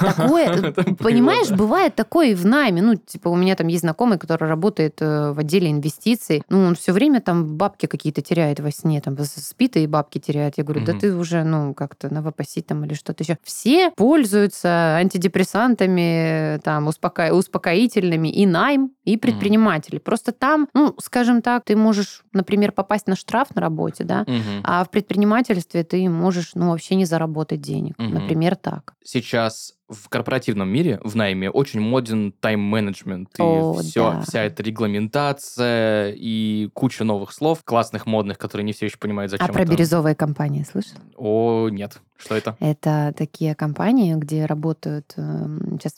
Такое, 0.00 0.72
понимаешь, 0.98 1.50
бывает 1.50 1.94
такое 1.94 2.30
и 2.30 2.34
в 2.34 2.44
найме. 2.44 2.82
Ну, 2.82 2.96
типа, 2.96 3.28
у 3.28 3.36
меня 3.36 3.54
там 3.54 3.68
есть 3.68 3.82
знакомый, 3.82 4.18
который 4.18 4.48
работает 4.48 5.00
э, 5.00 5.30
в 5.32 5.38
отделе 5.38 5.70
инвестиций. 5.70 6.42
Ну, 6.48 6.64
он 6.64 6.74
все 6.74 6.92
время 6.92 7.20
там 7.20 7.56
бабки 7.56 7.86
какие-то 7.86 8.20
теряет 8.20 8.58
во 8.58 8.72
сне, 8.72 9.00
там 9.00 9.16
спит 9.24 9.76
и 9.76 9.86
бабки 9.86 10.18
теряет. 10.18 10.58
Я 10.58 10.64
говорю, 10.64 10.84
да 10.84 10.92
ты 10.94 11.14
уже, 11.14 11.44
ну, 11.44 11.72
как-то 11.74 12.12
новопосить 12.12 12.66
там 12.66 12.84
или 12.84 12.94
что-то 12.94 13.22
еще. 13.22 13.38
Все 13.44 13.90
пользуются 13.96 14.96
антидепрессантами, 14.96 16.58
там, 16.62 16.88
успока... 16.88 17.32
успокоительными 17.32 18.28
и 18.28 18.46
найм, 18.46 18.90
и 19.04 19.16
предприниматели. 19.16 19.98
Mm. 19.98 20.02
Просто 20.02 20.32
там, 20.32 20.68
ну, 20.74 20.94
скажем 21.00 21.42
так, 21.42 21.64
ты 21.64 21.76
можешь, 21.76 22.22
например, 22.32 22.72
попасть 22.72 23.06
на 23.06 23.16
штраф 23.16 23.54
на 23.54 23.60
работе, 23.60 24.04
да, 24.04 24.24
Мгм. 24.26 24.62
а 24.64 24.84
в 24.84 24.90
предпринимательстве 24.90 25.84
ты 25.84 26.08
можешь, 26.08 26.52
ну, 26.54 26.70
вообще 26.70 26.94
не 26.94 27.04
заработать 27.04 27.60
денег. 27.60 27.94
Мгм. 27.98 28.14
Например, 28.14 28.56
так. 28.56 28.94
Сейчас 29.04 29.74
в 29.88 30.08
корпоративном 30.08 30.68
мире, 30.68 30.98
в 31.04 31.14
найме, 31.14 31.50
очень 31.50 31.80
моден 31.80 32.32
тайм-менеджмент. 32.32 33.28
И 33.38 33.42
О, 33.42 33.74
все, 33.74 34.12
да. 34.12 34.20
вся 34.22 34.42
эта 34.42 34.62
регламентация 34.62 36.14
и 36.16 36.70
куча 36.72 37.04
новых 37.04 37.32
слов, 37.32 37.62
классных, 37.64 38.06
модных, 38.06 38.38
которые 38.38 38.64
не 38.64 38.72
все 38.72 38.86
еще 38.86 38.96
понимают, 38.96 39.30
зачем 39.30 39.46
а 39.46 39.52
про 39.52 39.62
это. 39.62 39.72
бирюзовые 39.72 40.14
компании 40.14 40.62
слышал? 40.62 40.96
О, 41.16 41.68
нет. 41.68 42.00
Что 42.16 42.36
это? 42.36 42.56
Это 42.60 43.12
такие 43.16 43.54
компании, 43.54 44.14
где 44.14 44.46
работают, 44.46 45.12
эм, 45.16 45.78
сейчас, 45.80 45.94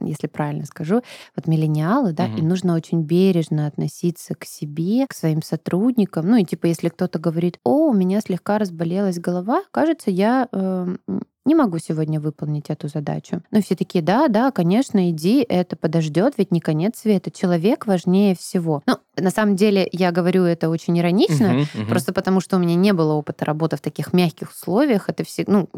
если 0.00 0.26
правильно 0.26 0.64
скажу, 0.64 1.02
вот 1.36 1.46
миллениалы, 1.46 2.12
да, 2.12 2.26
Мгм. 2.26 2.36
им 2.38 2.48
нужно 2.48 2.74
очень 2.74 3.02
бережно 3.02 3.66
относиться 3.66 4.34
к 4.34 4.44
себе, 4.44 5.06
к 5.06 5.14
своим 5.14 5.42
сотрудникам. 5.42 6.26
Ну 6.26 6.36
и 6.36 6.44
типа, 6.44 6.66
если 6.66 6.88
кто-то 6.88 7.18
говорит, 7.18 7.58
о, 7.64 7.88
у 7.90 7.92
меня 7.92 8.20
слегка 8.20 8.58
разболелась 8.58 9.18
голова, 9.18 9.62
кажется, 9.70 10.10
я 10.10 10.48
эм, 10.52 10.98
не 11.44 11.54
могу 11.56 11.78
сегодня 11.78 12.20
выполнить 12.20 12.70
эту 12.70 12.86
задачу. 12.88 13.42
Ну, 13.50 13.60
все 13.60 13.74
такие, 13.74 14.02
да, 14.02 14.28
да, 14.28 14.52
конечно, 14.52 15.10
иди, 15.10 15.44
это 15.48 15.74
подождет, 15.76 16.34
ведь 16.38 16.52
не 16.52 16.60
конец 16.60 16.98
света. 17.00 17.32
Человек 17.32 17.86
важнее 17.86 18.36
всего. 18.36 18.82
Ну, 18.86 18.98
на 19.16 19.30
самом 19.30 19.56
деле, 19.56 19.88
я 19.90 20.12
говорю 20.12 20.44
это 20.44 20.68
очень 20.70 20.98
иронично, 20.98 21.48
Мгм, 21.54 21.66
мгм. 21.74 21.86
Просто 21.88 22.12
потому, 22.14 22.40
что 22.40 22.56
у 22.56 22.60
меня 22.60 22.76
не 22.76 22.92
было 22.92 23.14
опыта 23.14 23.44
работы 23.44 23.76
в 23.76 23.80
таких 23.80 24.12
мягких 24.12 24.52
условиях. 24.52 25.08
Это 25.08 25.24
все, 25.24 25.41
ну, 25.46 25.68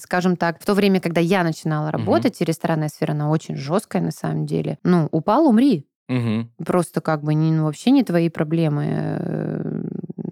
скажем 0.00 0.36
так, 0.36 0.60
в 0.60 0.66
то 0.66 0.74
время, 0.74 1.00
когда 1.00 1.20
я 1.20 1.42
начинала 1.42 1.90
работать, 1.90 2.40
и 2.40 2.44
ресторанная 2.44 2.88
сфера, 2.88 3.12
она 3.12 3.30
очень 3.30 3.56
жесткая 3.56 4.02
на 4.02 4.10
самом 4.10 4.46
деле. 4.46 4.78
Ну, 4.84 5.08
упал, 5.10 5.46
умри. 5.46 5.86
Мгм. 6.08 6.50
Просто 6.64 7.00
как 7.00 7.22
бы 7.22 7.34
не, 7.34 7.52
ну, 7.52 7.64
вообще 7.64 7.90
не 7.90 8.02
твои 8.02 8.30
проблемы. 8.30 9.84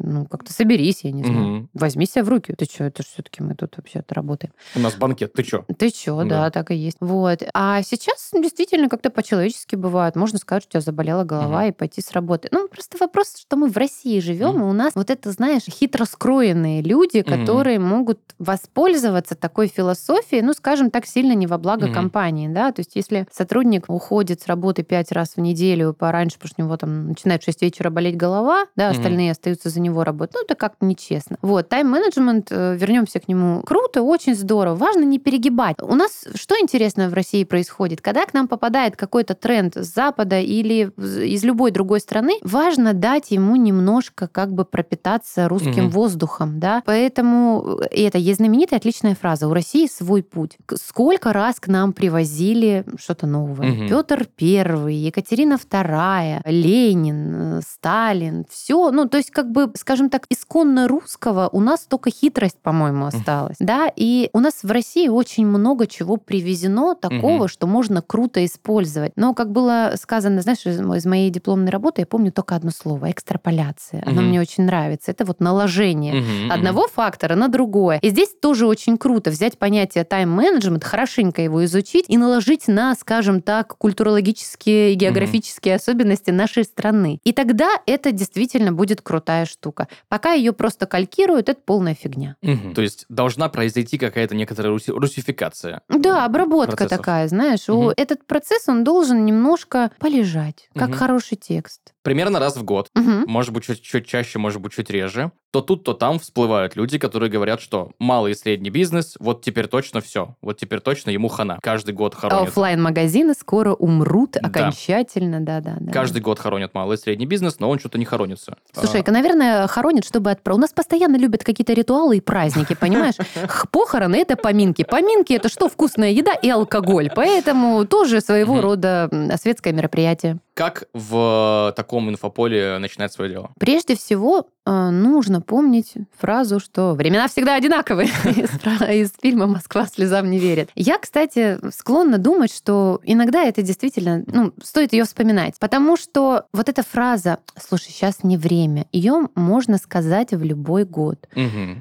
Ну, 0.08 0.24
как-то 0.26 0.52
соберись, 0.52 1.00
я 1.02 1.10
не 1.10 1.24
знаю. 1.24 1.38
Мгм. 1.46 1.68
Возьми 1.74 2.06
себя 2.06 2.22
в 2.22 2.28
руки. 2.28 2.54
Ты 2.56 2.64
что, 2.64 2.84
это 2.84 3.02
все-таки 3.02 3.42
мы 3.42 3.54
тут 3.56 3.76
вообще-то 3.76 4.14
работаем. 4.14 4.52
У 4.76 4.78
нас 4.78 4.94
банкет, 4.94 5.32
ты 5.32 5.42
чё? 5.42 5.64
Ты 5.78 5.90
чё, 5.90 6.22
Да. 6.22 6.44
да. 6.44 6.50
так 6.50 6.70
и 6.70 6.76
есть. 6.76 6.98
Вот. 7.00 7.42
А 7.54 7.82
сейчас 7.82 8.30
действительно 8.32 8.88
как-то 8.88 9.10
по-человечески 9.10 9.74
бывает. 9.74 10.14
Можно 10.14 10.38
сказать, 10.38 10.62
что 10.62 10.68
у 10.68 10.72
тебя 10.74 10.80
заболела 10.80 11.24
голова 11.24 11.62
Мгм. 11.62 11.68
и 11.68 11.72
пойти 11.72 12.00
с 12.00 12.12
работы. 12.12 12.48
Ну, 12.52 12.68
просто 12.68 12.96
вопрос, 12.98 13.36
что 13.36 13.56
мы 13.56 13.68
в 13.68 13.76
России 13.76 14.20
живем, 14.20 14.50
Мгм. 14.56 14.60
и 14.62 14.64
у 14.66 14.72
нас 14.72 14.94
вот 14.94 15.10
это, 15.10 15.32
знаешь, 15.32 15.62
хитро 15.68 16.04
скроенные 16.04 16.82
люди, 16.82 17.22
которые 17.22 17.78
могут 17.80 18.20
воспользоваться 18.38 19.34
такой 19.34 19.68
философией, 19.68 20.42
ну, 20.42 20.52
скажем 20.52 20.90
так, 20.90 21.06
сильно 21.06 21.32
не 21.32 21.46
во 21.46 21.58
благо 21.58 21.86
Мгм. 21.86 21.94
компании, 21.94 22.48
да. 22.48 22.72
То 22.72 22.80
есть 22.80 22.92
если 22.94 23.26
сотрудник 23.32 23.84
уходит 23.88 24.40
с 24.42 24.46
работы 24.46 24.82
пять 24.82 25.10
раз 25.12 25.34
в 25.36 25.40
неделю 25.40 25.92
пораньше, 25.92 26.36
потому 26.38 26.48
что 26.48 26.62
у 26.62 26.64
него 26.66 26.76
там 26.76 27.08
начинает 27.08 27.42
в 27.42 27.44
6 27.44 27.62
вечера 27.62 27.90
болеть 27.90 28.16
голова, 28.16 28.66
да, 28.76 28.90
Мгм. 28.90 28.96
остальные 28.96 29.30
остаются 29.32 29.68
за 29.70 29.80
него 29.80 29.95
работать, 30.04 30.34
ну, 30.34 30.42
это 30.44 30.54
как-то 30.54 30.84
нечестно. 30.84 31.36
Вот, 31.42 31.68
тайм-менеджмент, 31.68 32.48
э, 32.50 32.76
вернемся 32.76 33.20
к 33.20 33.28
нему, 33.28 33.62
круто, 33.62 34.02
очень 34.02 34.34
здорово. 34.34 34.74
Важно 34.76 35.04
не 35.04 35.18
перегибать. 35.18 35.76
У 35.80 35.94
нас 35.94 36.26
что 36.34 36.58
интересно 36.60 37.08
в 37.08 37.14
России 37.14 37.44
происходит? 37.44 38.00
Когда 38.00 38.24
к 38.26 38.34
нам 38.34 38.48
попадает 38.48 38.96
какой-то 38.96 39.34
тренд 39.34 39.76
с 39.76 39.92
Запада 39.94 40.38
или 40.40 40.90
из 41.24 41.44
любой 41.44 41.70
другой 41.70 42.00
страны, 42.00 42.34
важно 42.42 42.92
дать 42.94 43.30
ему 43.30 43.56
немножко 43.56 44.28
как 44.28 44.52
бы 44.52 44.64
пропитаться 44.64 45.48
русским 45.48 45.84
Мгм. 45.84 45.90
воздухом, 45.90 46.60
да. 46.60 46.82
Поэтому 46.86 47.80
и 47.90 48.02
это 48.02 48.18
есть 48.18 48.38
знаменитая 48.38 48.78
отличная 48.78 49.14
фраза: 49.14 49.48
у 49.48 49.52
России 49.54 49.86
свой 49.86 50.22
путь. 50.22 50.56
Сколько 50.74 51.32
раз 51.32 51.60
к 51.60 51.68
нам 51.68 51.92
привозили 51.92 52.84
что-то 52.98 53.26
новое? 53.26 53.68
Мгм. 53.72 53.88
Петр 53.88 54.26
Первый, 54.36 54.94
Екатерина 54.94 55.58
Вторая, 55.58 56.42
Ленин, 56.44 57.58
э, 57.58 57.60
Сталин, 57.66 58.44
все. 58.50 58.90
Ну, 58.90 59.08
то 59.08 59.16
есть, 59.16 59.30
как 59.30 59.50
бы, 59.50 59.72
скажем 59.86 60.10
так, 60.10 60.26
исконно 60.30 60.88
русского 60.88 61.48
у 61.52 61.60
нас 61.60 61.86
только 61.88 62.10
хитрость, 62.10 62.58
по-моему, 62.60 63.06
осталась. 63.06 63.54
Да, 63.60 63.88
и 63.94 64.30
у 64.32 64.40
нас 64.40 64.64
в 64.64 64.70
России 64.72 65.06
очень 65.06 65.46
много 65.46 65.86
чего 65.86 66.16
привезено 66.16 66.96
такого, 66.96 67.46
что 67.46 67.68
можно 67.68 68.02
круто 68.02 68.44
использовать. 68.44 69.12
Но, 69.14 69.32
как 69.32 69.52
было 69.52 69.92
сказано, 69.94 70.42
знаешь, 70.42 70.66
из 70.66 70.80
мо- 70.80 70.96
из 70.96 71.06
моей 71.06 71.30
дипломной 71.30 71.70
работы, 71.70 72.00
я 72.02 72.06
помню 72.06 72.32
только 72.32 72.56
одно 72.56 72.72
слово— 72.72 73.10
экстраполяция. 73.12 74.02
Оно 74.04 74.22
мне 74.22 74.40
очень 74.40 74.64
нравится. 74.64 75.12
Это 75.12 75.24
вот 75.24 75.38
наложение 75.38 76.14
одного 76.50 76.88
фактора 76.88 77.36
на 77.36 77.46
другое. 77.46 78.00
И 78.02 78.08
здесь 78.10 78.30
тоже 78.42 78.66
очень 78.66 78.98
круто 78.98 79.30
взять 79.30 79.56
понятие 79.56 80.02
тайм-менеджмент, 80.02 80.82
хорошенько 80.82 81.42
его 81.42 81.64
изучить 81.64 82.06
и 82.08 82.16
наложить 82.18 82.66
на, 82.66 82.96
скажем 82.96 83.40
так, 83.40 83.76
культурологические 83.78 84.92
и 84.92 84.96
географические 84.96 85.76
особенности 85.76 86.30
нашей 86.32 86.64
страны. 86.64 87.20
И 87.22 87.32
тогда 87.32 87.68
это 87.86 88.10
действительно 88.10 88.72
будет 88.72 89.00
крутая 89.00 89.46
штука. 89.46 89.75
Пока 90.08 90.32
ее 90.32 90.52
просто 90.52 90.86
калькируют, 90.86 91.48
это 91.48 91.60
полная 91.64 91.94
фигня. 91.94 92.36
Мгм. 92.42 92.74
То 92.74 92.82
есть 92.82 93.04
должна 93.08 93.48
произойти 93.48 93.98
какая-то 93.98 94.34
некоторая 94.34 94.72
руси- 94.72 94.92
русификация. 94.92 95.82
Да, 95.88 96.24
обработка 96.24 96.76
процессов. 96.76 96.98
такая, 96.98 97.28
знаешь. 97.28 97.68
У- 97.68 97.82
Мгм. 97.82 97.92
Этот 97.96 98.26
процесс, 98.26 98.68
он 98.68 98.84
должен 98.84 99.24
немножко 99.24 99.90
полежать, 99.98 100.68
как 100.74 100.88
Мгм. 100.90 100.98
хороший 100.98 101.36
текст. 101.36 101.92
Примерно 102.06 102.38
раз 102.38 102.56
в 102.56 102.62
год, 102.62 102.88
Мгм. 102.94 103.24
может 103.26 103.52
быть, 103.52 103.64
чуть, 103.64 103.82
чуть 103.82 104.06
чаще, 104.06 104.38
может 104.38 104.60
быть, 104.60 104.72
чуть 104.72 104.90
реже, 104.90 105.32
то 105.50 105.60
тут, 105.60 105.82
то 105.82 105.92
там 105.92 106.20
всплывают 106.20 106.76
люди, 106.76 106.98
которые 106.98 107.30
говорят, 107.30 107.60
что 107.60 107.90
малый 107.98 108.30
и 108.30 108.34
средний 108.36 108.70
бизнес, 108.70 109.16
вот 109.18 109.42
теперь 109.42 109.66
точно 109.66 110.00
все, 110.00 110.36
вот 110.40 110.56
теперь 110.56 110.78
точно 110.78 111.10
ему 111.10 111.26
хана. 111.26 111.58
Каждый 111.60 111.94
год 111.94 112.14
хоронят. 112.14 112.48
оффлайн 112.48 112.80
магазины 112.80 113.34
скоро 113.34 113.72
умрут 113.72 114.36
окончательно, 114.36 115.40
да-да. 115.40 115.78
Каждый 115.92 116.22
год 116.22 116.38
хоронят 116.38 116.74
малый 116.74 116.94
и 116.94 117.00
средний 117.00 117.26
бизнес, 117.26 117.58
но 117.58 117.68
он 117.68 117.80
что-то 117.80 117.98
не 117.98 118.04
хоронится. 118.04 118.56
Слушай, 118.72 119.02
наверное, 119.04 119.66
хоронят, 119.66 120.04
чтобы 120.04 120.30
отправить. 120.30 120.58
У 120.58 120.60
нас 120.60 120.72
постоянно 120.72 121.16
любят 121.16 121.42
какие-то 121.42 121.72
ритуалы 121.72 122.18
и 122.18 122.20
праздники, 122.20 122.74
понимаешь? 122.74 123.14
Похороны— 123.72 124.14
это 124.16 124.36
поминки. 124.36 124.84
Поминки— 124.84 125.32
это 125.34 125.48
что? 125.48 125.68
Вкусная 125.68 126.10
еда 126.10 126.34
и 126.34 126.48
алкоголь. 126.50 127.10
Поэтому 127.12 127.84
тоже 127.84 128.20
своего 128.20 128.60
рода 128.60 129.10
светское 129.40 129.72
мероприятие. 129.72 130.38
Как 130.56 130.88
в 130.94 131.74
таком 131.76 132.08
инфополе 132.08 132.78
начинать 132.78 133.12
свое 133.12 133.30
дело? 133.30 133.50
Прежде 133.60 133.94
всего, 133.94 134.38
э, 134.40 134.42
нужно 134.66 135.40
помнить 135.40 135.94
фразу, 136.18 136.60
что 136.60 136.94
времена 136.94 137.28
всегда 137.28 137.54
одинаковые 137.54 138.08
из, 138.28 139.12
фильма 139.20 139.46
«Москва 139.46 139.86
слезам 139.86 140.30
не 140.30 140.38
верит». 140.38 140.70
Я, 140.74 140.98
кстати, 140.98 141.58
склонна 141.72 142.18
думать, 142.18 142.52
что 142.54 143.00
иногда 143.04 143.44
это 143.44 143.62
действительно, 143.62 144.24
ну, 144.26 144.52
стоит 144.62 144.92
ее 144.92 145.04
вспоминать. 145.04 145.54
Потому 145.58 145.96
что 145.96 146.46
вот 146.52 146.68
эта 146.68 146.82
фраза 146.82 147.38
«слушай, 147.58 147.90
сейчас 147.90 148.24
не 148.24 148.36
время», 148.36 148.86
ее 148.92 149.28
можно 149.34 149.78
сказать 149.78 150.32
в 150.32 150.42
любой 150.42 150.84
год. 150.84 151.28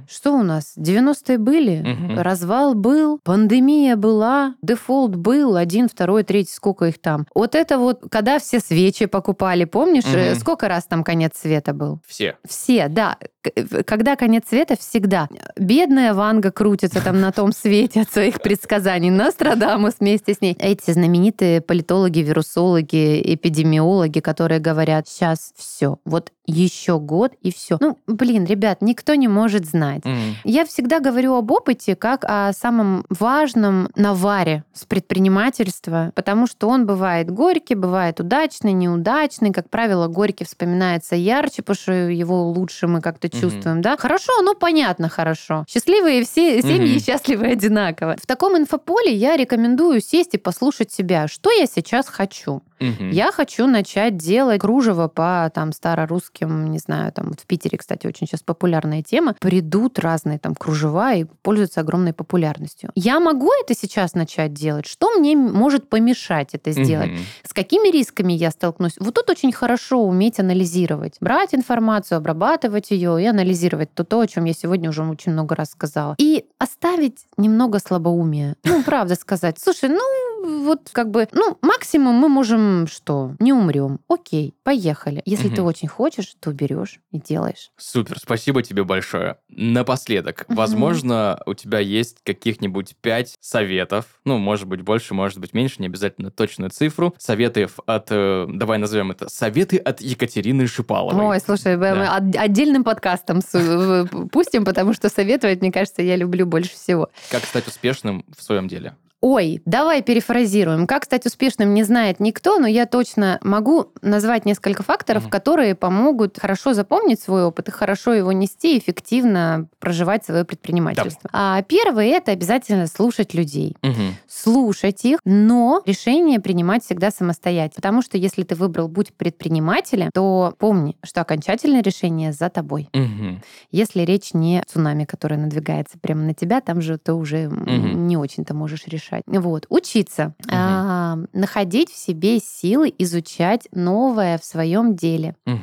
Что 0.09 0.33
у 0.33 0.43
нас? 0.43 0.73
90-е 0.77 1.37
были, 1.37 2.17
развал 2.17 2.75
был, 2.75 3.19
пандемия 3.23 3.95
была, 3.95 4.55
дефолт 4.61 5.15
был, 5.15 5.55
один, 5.55 5.87
второй, 5.89 6.23
третий, 6.23 6.53
сколько 6.53 6.85
их 6.85 6.99
там. 6.99 7.25
Вот 7.33 7.55
это 7.55 7.77
вот, 7.77 8.01
когда 8.09 8.39
все 8.39 8.59
свечи 8.59 9.05
покупали, 9.05 9.65
помнишь, 9.65 10.05
э, 10.05 10.35
сколько 10.35 10.67
раз 10.67 10.85
там 10.85 11.03
конец 11.03 11.33
света 11.37 11.73
был? 11.73 11.99
Все. 12.07 12.37
Все, 12.47 12.74
да. 12.89 13.17
К- 13.41 13.83
Когда 13.83 14.15
конец 14.15 14.45
света, 14.49 14.75
всегда. 14.77 15.27
Бедная 15.57 16.13
Ванга 16.13 16.51
крутится 16.51 17.03
там 17.03 17.19
на 17.21 17.31
том 17.31 17.51
свете 17.51 18.01
от 18.01 18.11
своих 18.11 18.41
предсказаний. 18.41 19.09
Нострадамус 19.09 19.95
вместе 19.99 20.33
с 20.33 20.41
ней. 20.41 20.55
Эти 20.59 20.91
знаменитые 20.91 21.61
политологи, 21.61 22.19
вирусологи, 22.19 23.33
эпидемиологи, 23.33 24.19
которые 24.19 24.59
говорят, 24.59 25.07
сейчас 25.07 25.53
все, 25.55 25.97
вот 26.05 26.31
еще 26.47 26.99
год 26.99 27.33
и 27.41 27.51
все. 27.51 27.77
Ну, 27.79 27.97
блин, 28.07 28.45
ребят, 28.45 28.81
никто 28.81 29.15
не 29.15 29.27
может 29.27 29.65
знать. 29.65 30.03
Мгм. 30.05 30.35
Я 30.43 30.65
всегда 30.65 30.99
говорю 30.99 31.35
об 31.35 31.51
опыте 31.51 31.95
как 31.95 32.23
о 32.27 32.51
самом 32.53 33.05
важном 33.09 33.89
наваре 33.95 34.63
с 34.73 34.85
предпринимательства, 34.85 36.11
потому 36.15 36.47
что 36.47 36.67
он 36.69 36.85
бывает 36.85 37.29
горький, 37.31 37.75
бывает 37.75 38.19
удачный, 38.19 38.73
неудачный. 38.73 39.51
Как 39.51 39.69
правило, 39.69 40.07
горький 40.07 40.45
вспоминается 40.45 41.15
ярче, 41.15 41.61
потому 41.61 41.75
что 41.75 41.93
его 41.93 42.43
лучше 42.49 42.87
мы 42.87 43.01
как-то 43.01 43.27
Мгм. 43.27 43.39
чувствуем, 43.41 43.81
да? 43.81 43.97
Хорошо, 43.97 44.31
ну 44.41 44.55
понятно, 44.55 45.09
хорошо. 45.09 45.65
Счастливые 45.67 46.23
все 46.23 46.61
семьи 46.61 46.95
Мгм. 46.95 46.99
счастливы 46.99 47.47
одинаково. 47.47 48.15
В 48.21 48.25
таком 48.25 48.57
инфополе 48.57 49.13
я 49.13 49.35
рекомендую 49.35 50.01
сесть 50.01 50.33
и 50.33 50.37
послушать 50.37 50.91
себя, 50.91 51.27
что 51.27 51.51
я 51.51 51.65
сейчас 51.65 52.07
хочу. 52.07 52.61
Мгм. 52.79 53.09
Я 53.09 53.31
хочу 53.31 53.67
начать 53.67 54.17
делать 54.17 54.61
кружево 54.61 55.07
по 55.07 55.51
там 55.53 55.71
старорусским, 55.71 56.71
не 56.71 56.79
знаю, 56.79 57.11
там 57.11 57.29
вот 57.29 57.39
в 57.39 57.45
Питере, 57.45 57.77
кстати, 57.77 58.07
очень 58.07 58.27
сейчас 58.27 58.41
популярная 58.41 59.01
тема. 59.01 59.35
Придут 59.39 59.99
разные 59.99 60.39
там 60.39 60.55
кружева 60.55 61.13
и 61.13 61.25
пользуются 61.41 61.81
огромной 61.81 62.13
популярностью. 62.13 62.91
Я 62.95 63.19
могу 63.19 63.49
это 63.61 63.73
сейчас 63.73 64.13
начать 64.13 64.53
делать? 64.53 64.85
Что 64.85 65.11
мне 65.11 65.35
может 65.35 65.89
помешать 65.89 66.53
это 66.53 66.71
сделать? 66.71 67.11
Мгм. 67.11 67.19
С 67.43 67.53
какими 67.53 67.91
рисками 67.91 68.33
я 68.33 68.51
столкнусь? 68.51 68.95
Вот 68.99 69.13
тут 69.13 69.29
очень 69.29 69.51
хорошо 69.51 70.03
уметь 70.03 70.39
анализировать. 70.39 71.17
Брать 71.19 71.53
информацию, 71.53 72.17
обрабатывать 72.17 72.91
ее 72.91 73.21
и 73.21 73.25
анализировать 73.25 73.93
то, 73.93 74.03
то, 74.03 74.19
о 74.19 74.27
чем 74.27 74.45
я 74.45 74.53
сегодня 74.53 74.89
уже 74.89 75.03
очень 75.03 75.31
много 75.31 75.55
раз 75.55 75.71
сказала. 75.71 76.15
И 76.17 76.45
оставить 76.57 77.25
немного 77.37 77.79
слабоумия. 77.79 78.55
Ну, 78.63 78.83
правда 78.83 79.15
сказать. 79.15 79.57
Слушай, 79.59 79.89
ну, 79.89 80.01
вот 80.45 80.89
как 80.91 81.11
бы, 81.11 81.27
ну, 81.31 81.57
максимум 81.61 82.15
мы 82.15 82.29
можем 82.29 82.87
что? 82.87 83.35
Не 83.39 83.53
умрем. 83.53 83.99
Окей, 84.07 84.53
поехали. 84.63 85.21
Если 85.25 85.49
ты 85.49 85.61
Мгм. 85.61 85.65
очень 85.65 85.87
хочешь, 85.87 86.35
то 86.39 86.51
берешь 86.51 86.99
и 87.11 87.19
делаешь. 87.19 87.71
Супер, 87.77 88.17
спасибо 88.19 88.61
тебе 88.63 88.83
большое. 88.83 89.37
Напоследок, 89.49 90.45
Мгм. 90.47 90.57
возможно, 90.57 91.41
у 91.45 91.53
тебя 91.53 91.79
есть 91.79 92.17
каких-нибудь 92.23 92.95
пять 93.01 93.35
советов, 93.41 94.05
ну, 94.25 94.37
может 94.37 94.67
быть, 94.67 94.81
больше, 94.81 95.13
может 95.13 95.39
быть, 95.39 95.53
меньше, 95.53 95.75
не 95.79 95.87
обязательно 95.87 96.31
точную 96.31 96.69
цифру, 96.71 97.13
советов 97.17 97.79
от, 97.85 98.07
э, 98.11 98.47
давай 98.49 98.77
назовем 98.77 99.11
это, 99.11 99.29
советы 99.29 99.77
от 99.77 100.01
Екатерины 100.01 100.67
Шипаловой. 100.67 101.25
Ой, 101.25 101.39
слушай, 101.39 101.77
мы 101.77 101.91
Да. 101.95 102.15
от- 102.17 102.35
отдельным 102.35 102.83
подкастом 102.83 103.41
в- 103.53 104.27
пустим, 104.31 104.65
потому 104.65 104.93
что 104.93 105.09
советовать, 105.09 105.61
мне 105.61 105.71
кажется, 105.71 106.01
я 106.01 106.15
люблю 106.15 106.45
больше 106.45 106.71
всего. 106.71 107.09
Как 107.31 107.43
стать 107.43 107.67
успешным 107.67 108.23
в 108.35 108.41
своем 108.43 108.67
деле? 108.67 108.95
Ой, 109.27 109.59
давай 109.65 110.03
перефразируем. 110.03 110.85
Как 110.85 111.03
стать 111.03 111.25
успешным, 111.25 111.73
не 111.73 111.81
знает 111.81 112.19
никто, 112.19 112.59
но 112.59 112.67
я 112.67 112.85
точно 112.85 113.39
могу 113.41 113.87
назвать 114.03 114.45
несколько 114.45 114.83
факторов, 114.83 115.23
Мгм. 115.23 115.31
которые 115.31 115.73
помогут 115.73 116.37
хорошо 116.39 116.75
запомнить 116.75 117.19
свой 117.19 117.43
опыт 117.43 117.69
и 117.69 117.71
хорошо 117.71 118.13
его 118.13 118.31
нести, 118.31 118.77
эффективно 118.77 119.67
проживать 119.79 120.23
свое 120.25 120.45
предпринимательство. 120.45 121.27
А 121.33 121.59
первое 121.63 122.05
это 122.09 122.33
обязательно 122.33 122.85
слушать 122.85 123.33
людей. 123.33 123.75
Мгм. 123.81 124.15
Слушать 124.27 125.03
их, 125.05 125.17
но 125.25 125.81
решение 125.87 126.39
принимать 126.39 126.83
всегда 126.85 127.09
самостоятельно. 127.09 127.77
Потому 127.77 128.03
что 128.03 128.19
если 128.19 128.43
ты 128.43 128.53
выбрал 128.53 128.89
путь 128.89 129.11
предпринимателя, 129.11 130.11
то 130.13 130.53
помни, 130.59 130.97
что 131.03 131.21
окончательное 131.21 131.81
решение 131.81 132.31
за 132.31 132.49
тобой. 132.49 132.89
Мгм. 132.93 133.41
Если 133.71 134.01
речь 134.01 134.35
не 134.35 134.59
о 134.59 134.63
цунами, 134.67 135.05
которое 135.05 135.37
надвигается 135.37 135.97
прямо 135.99 136.21
на 136.21 136.35
тебя, 136.35 136.61
там 136.61 136.79
же 136.79 136.99
ты 136.99 137.13
уже 137.13 137.49
Мгм. 137.49 138.05
не 138.07 138.17
очень-то 138.17 138.53
можешь 138.53 138.85
решать. 138.85 139.14
Вот. 139.27 139.65
Учиться. 139.69 140.33
Мгм. 140.45 140.51
А, 140.51 141.17
находить 141.33 141.89
в 141.91 141.97
себе 141.97 142.39
силы 142.39 142.93
изучать 142.97 143.67
новое 143.71 144.37
в 144.37 144.45
своем 144.45 144.95
деле. 144.95 145.35
Мгм. 145.45 145.61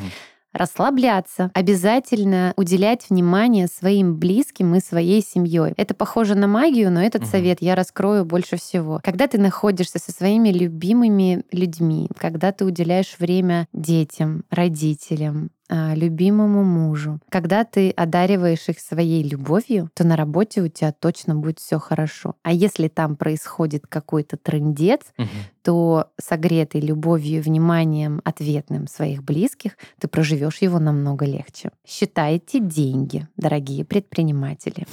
Расслабляться. 0.53 1.51
Обязательно 1.55 2.53
уделять 2.57 3.09
внимание 3.09 3.67
своим 3.69 4.17
близким 4.17 4.75
и 4.75 4.81
своей 4.81 5.23
семьей. 5.23 5.73
Это 5.79 5.95
похоже 5.95 6.35
на 6.35 6.47
магию, 6.47 6.91
но 6.93 7.03
этот 7.03 7.23
Мгм. 7.23 7.31
совет 7.31 7.59
я 7.63 7.75
раскрою 7.75 8.27
больше 8.27 8.57
всего. 8.59 9.01
Когда 9.03 9.27
ты 9.29 9.39
находишься 9.39 9.99
со 9.99 10.13
своими 10.13 10.51
любимыми 10.51 11.45
людьми, 11.53 12.09
когда 12.19 12.53
ты 12.53 12.67
уделяешь 12.67 13.17
время 13.19 13.67
детям, 13.73 14.45
родителям, 14.51 15.51
любимому 15.71 16.65
мужу, 16.65 17.19
когда 17.31 17.65
ты 17.65 17.91
одариваешь 17.91 18.69
их 18.69 18.79
своей 18.79 19.23
любовью, 19.23 19.91
то 19.95 20.05
на 20.05 20.17
работе 20.17 20.61
у 20.61 20.69
тебя 20.69 20.93
точно 20.93 21.35
будет 21.35 21.59
все 21.61 21.79
хорошо. 21.79 22.35
А 22.43 22.53
если 22.53 22.89
там 22.89 23.17
происходит 23.17 23.87
какой-то 23.87 24.37
трендец, 24.37 25.01
Мгм. 25.17 25.29
то 25.63 26.09
согретый 26.21 26.81
любовью 26.81 27.39
и 27.39 27.41
вниманием 27.41 28.21
ответным 28.25 28.87
своих 28.87 29.23
близких, 29.23 29.73
ты 30.01 30.09
проживешь 30.09 30.59
его 30.61 30.79
намного 30.79 31.25
легче. 31.25 31.71
Считайте 31.87 32.59
деньги, 32.61 33.27
дорогие 33.37 33.85
предприниматели. 33.85 34.87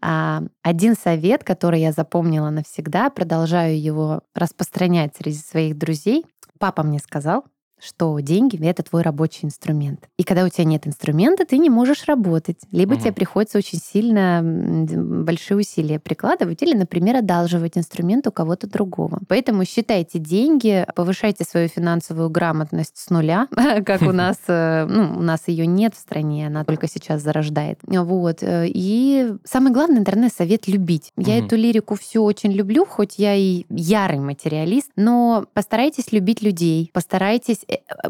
А, 0.00 0.42
Один 0.62 0.94
совет, 0.96 1.44
который 1.44 1.80
я 1.80 1.92
запомнила 1.92 2.50
навсегда, 2.50 3.08
продолжаю 3.10 3.80
его 3.80 4.20
распространять 4.34 5.16
среди 5.16 5.38
своих 5.38 5.78
друзей. 5.78 6.26
Папа 6.58 6.82
мне 6.82 6.98
сказал, 6.98 7.44
что 7.80 8.18
деньги— 8.20 8.56
это 8.66 8.82
твой 8.82 9.02
рабочий 9.02 9.44
инструмент. 9.46 10.08
И 10.16 10.24
когда 10.24 10.44
у 10.44 10.48
тебя 10.48 10.64
нет 10.64 10.86
инструмента, 10.86 11.44
ты 11.44 11.58
не 11.58 11.70
можешь 11.70 12.04
работать. 12.06 12.58
Либо 12.72 12.94
Мгм. 12.94 13.00
тебе 13.02 13.12
приходится 13.12 13.58
очень 13.58 13.78
сильно 13.78 14.40
большие 14.42 15.58
усилия 15.58 15.98
прикладывать, 15.98 16.62
или, 16.62 16.74
например, 16.76 17.16
одалживать 17.16 17.76
инструмент 17.78 18.26
у 18.26 18.32
кого-то 18.32 18.66
другого. 18.68 19.20
Поэтому 19.28 19.64
считайте 19.64 20.18
деньги, 20.18 20.86
повышайте 20.94 21.44
свою 21.44 21.68
финансовую 21.68 22.30
грамотность 22.30 22.96
с 22.96 23.10
нуля, 23.10 23.46
как 23.84 24.02
у 24.02 24.12
нас, 24.12 24.36
э, 24.48 24.86
ну, 24.88 25.18
у 25.18 25.22
нас 25.22 25.48
ее 25.48 25.66
нет 25.66 25.94
в 25.94 25.98
стране, 25.98 26.46
она 26.46 26.64
только 26.64 26.88
сейчас 26.88 27.22
зарождает. 27.22 27.78
Вот. 27.86 28.38
э, 28.42 28.66
И 28.68 29.32
самый 29.44 29.72
главный, 29.72 29.98
наверное, 29.98 30.30
совет 30.30 30.68
любить. 30.68 31.12
Я 31.16 31.36
Мгм. 31.36 31.46
эту 31.46 31.56
лирику 31.56 31.94
всю 31.96 32.22
очень 32.24 32.52
люблю, 32.52 32.84
хоть 32.84 33.18
я 33.18 33.34
и 33.34 33.64
ярый 33.70 34.18
материалист, 34.20 34.90
но 34.96 35.44
постарайтесь 35.54 36.12
любить 36.12 36.42
людей, 36.42 36.90
постарайтесь, 36.92 37.64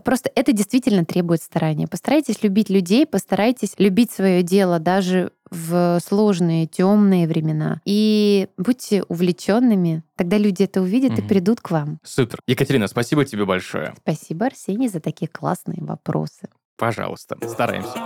просто 0.04 0.30
это 0.34 0.52
действительно 0.52 1.04
требует 1.04 1.42
старания. 1.42 1.86
Постарайтесь 1.86 2.42
любить 2.42 2.70
людей, 2.70 3.06
постарайтесь 3.06 3.74
любить 3.78 4.10
свое 4.10 4.42
дело 4.42 4.78
даже 4.78 5.32
в 5.50 5.98
сложные, 6.04 6.66
темные 6.66 7.26
времена. 7.26 7.80
И 7.84 8.48
будьте 8.58 9.02
увлеченными, 9.04 10.02
тогда 10.16 10.36
люди 10.38 10.62
это 10.64 10.82
увидят 10.82 11.18
и 11.18 11.22
Мгм. 11.22 11.28
придут 11.28 11.60
к 11.60 11.70
вам. 11.70 11.98
Супер. 12.04 12.40
Екатерина, 12.46 12.86
спасибо 12.86 13.24
тебе 13.24 13.44
большое. 13.44 13.94
Спасибо, 14.02 14.46
Арсений, 14.46 14.88
за 14.88 15.00
такие 15.00 15.28
классные 15.28 15.82
вопросы. 15.82 16.48
Пожалуйста, 16.76 17.36
стараемся. 17.48 17.98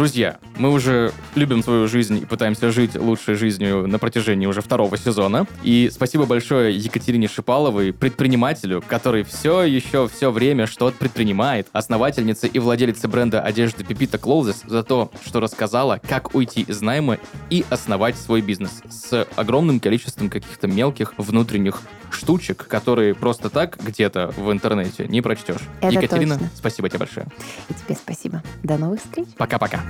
Друзья, 0.00 0.38
мы 0.56 0.70
уже 0.70 1.12
любим 1.34 1.62
свою 1.62 1.86
жизнь 1.86 2.16
и 2.22 2.24
пытаемся 2.24 2.72
жить 2.72 2.94
лучшей 2.94 3.34
жизнью 3.34 3.86
на 3.86 3.98
протяжении 3.98 4.46
уже 4.46 4.62
второго 4.62 4.96
сезона. 4.96 5.46
И 5.62 5.90
спасибо 5.92 6.24
большое 6.24 6.74
Екатерине 6.74 7.28
Шипаловой, 7.28 7.92
предпринимателю, 7.92 8.82
который 8.88 9.24
все 9.24 9.62
еще 9.62 10.08
все 10.08 10.30
время 10.30 10.66
что-то 10.66 10.96
предпринимает, 10.96 11.68
основательнице 11.72 12.46
и 12.48 12.58
владелице 12.58 13.08
бренда 13.08 13.42
одежды 13.42 13.84
Pepita 13.84 14.18
Clothes 14.18 14.66
за 14.66 14.82
то, 14.82 15.12
что 15.22 15.38
рассказала, 15.38 16.00
как 16.08 16.34
уйти 16.34 16.62
из 16.62 16.80
найма 16.80 17.18
и 17.50 17.66
основать 17.68 18.16
свой 18.16 18.40
бизнес 18.40 18.80
с 18.88 19.28
огромным 19.36 19.80
количеством 19.80 20.30
каких-то 20.30 20.66
мелких 20.66 21.12
внутренних 21.18 21.82
штучек, 22.10 22.66
которые 22.66 23.14
просто 23.14 23.50
так 23.50 23.78
где-то 23.82 24.32
в 24.36 24.50
интернете 24.50 25.06
не 25.08 25.20
прочтешь. 25.20 25.60
Это 25.80 25.92
Екатерина, 25.92 26.38
точно. 26.38 26.50
спасибо 26.56 26.88
тебе 26.88 27.00
большое. 27.00 27.26
И 27.68 27.74
тебе 27.74 27.94
спасибо. 27.94 28.42
До 28.62 28.78
новых 28.78 29.00
встреч. 29.00 29.28
Пока-пока. 29.36 29.89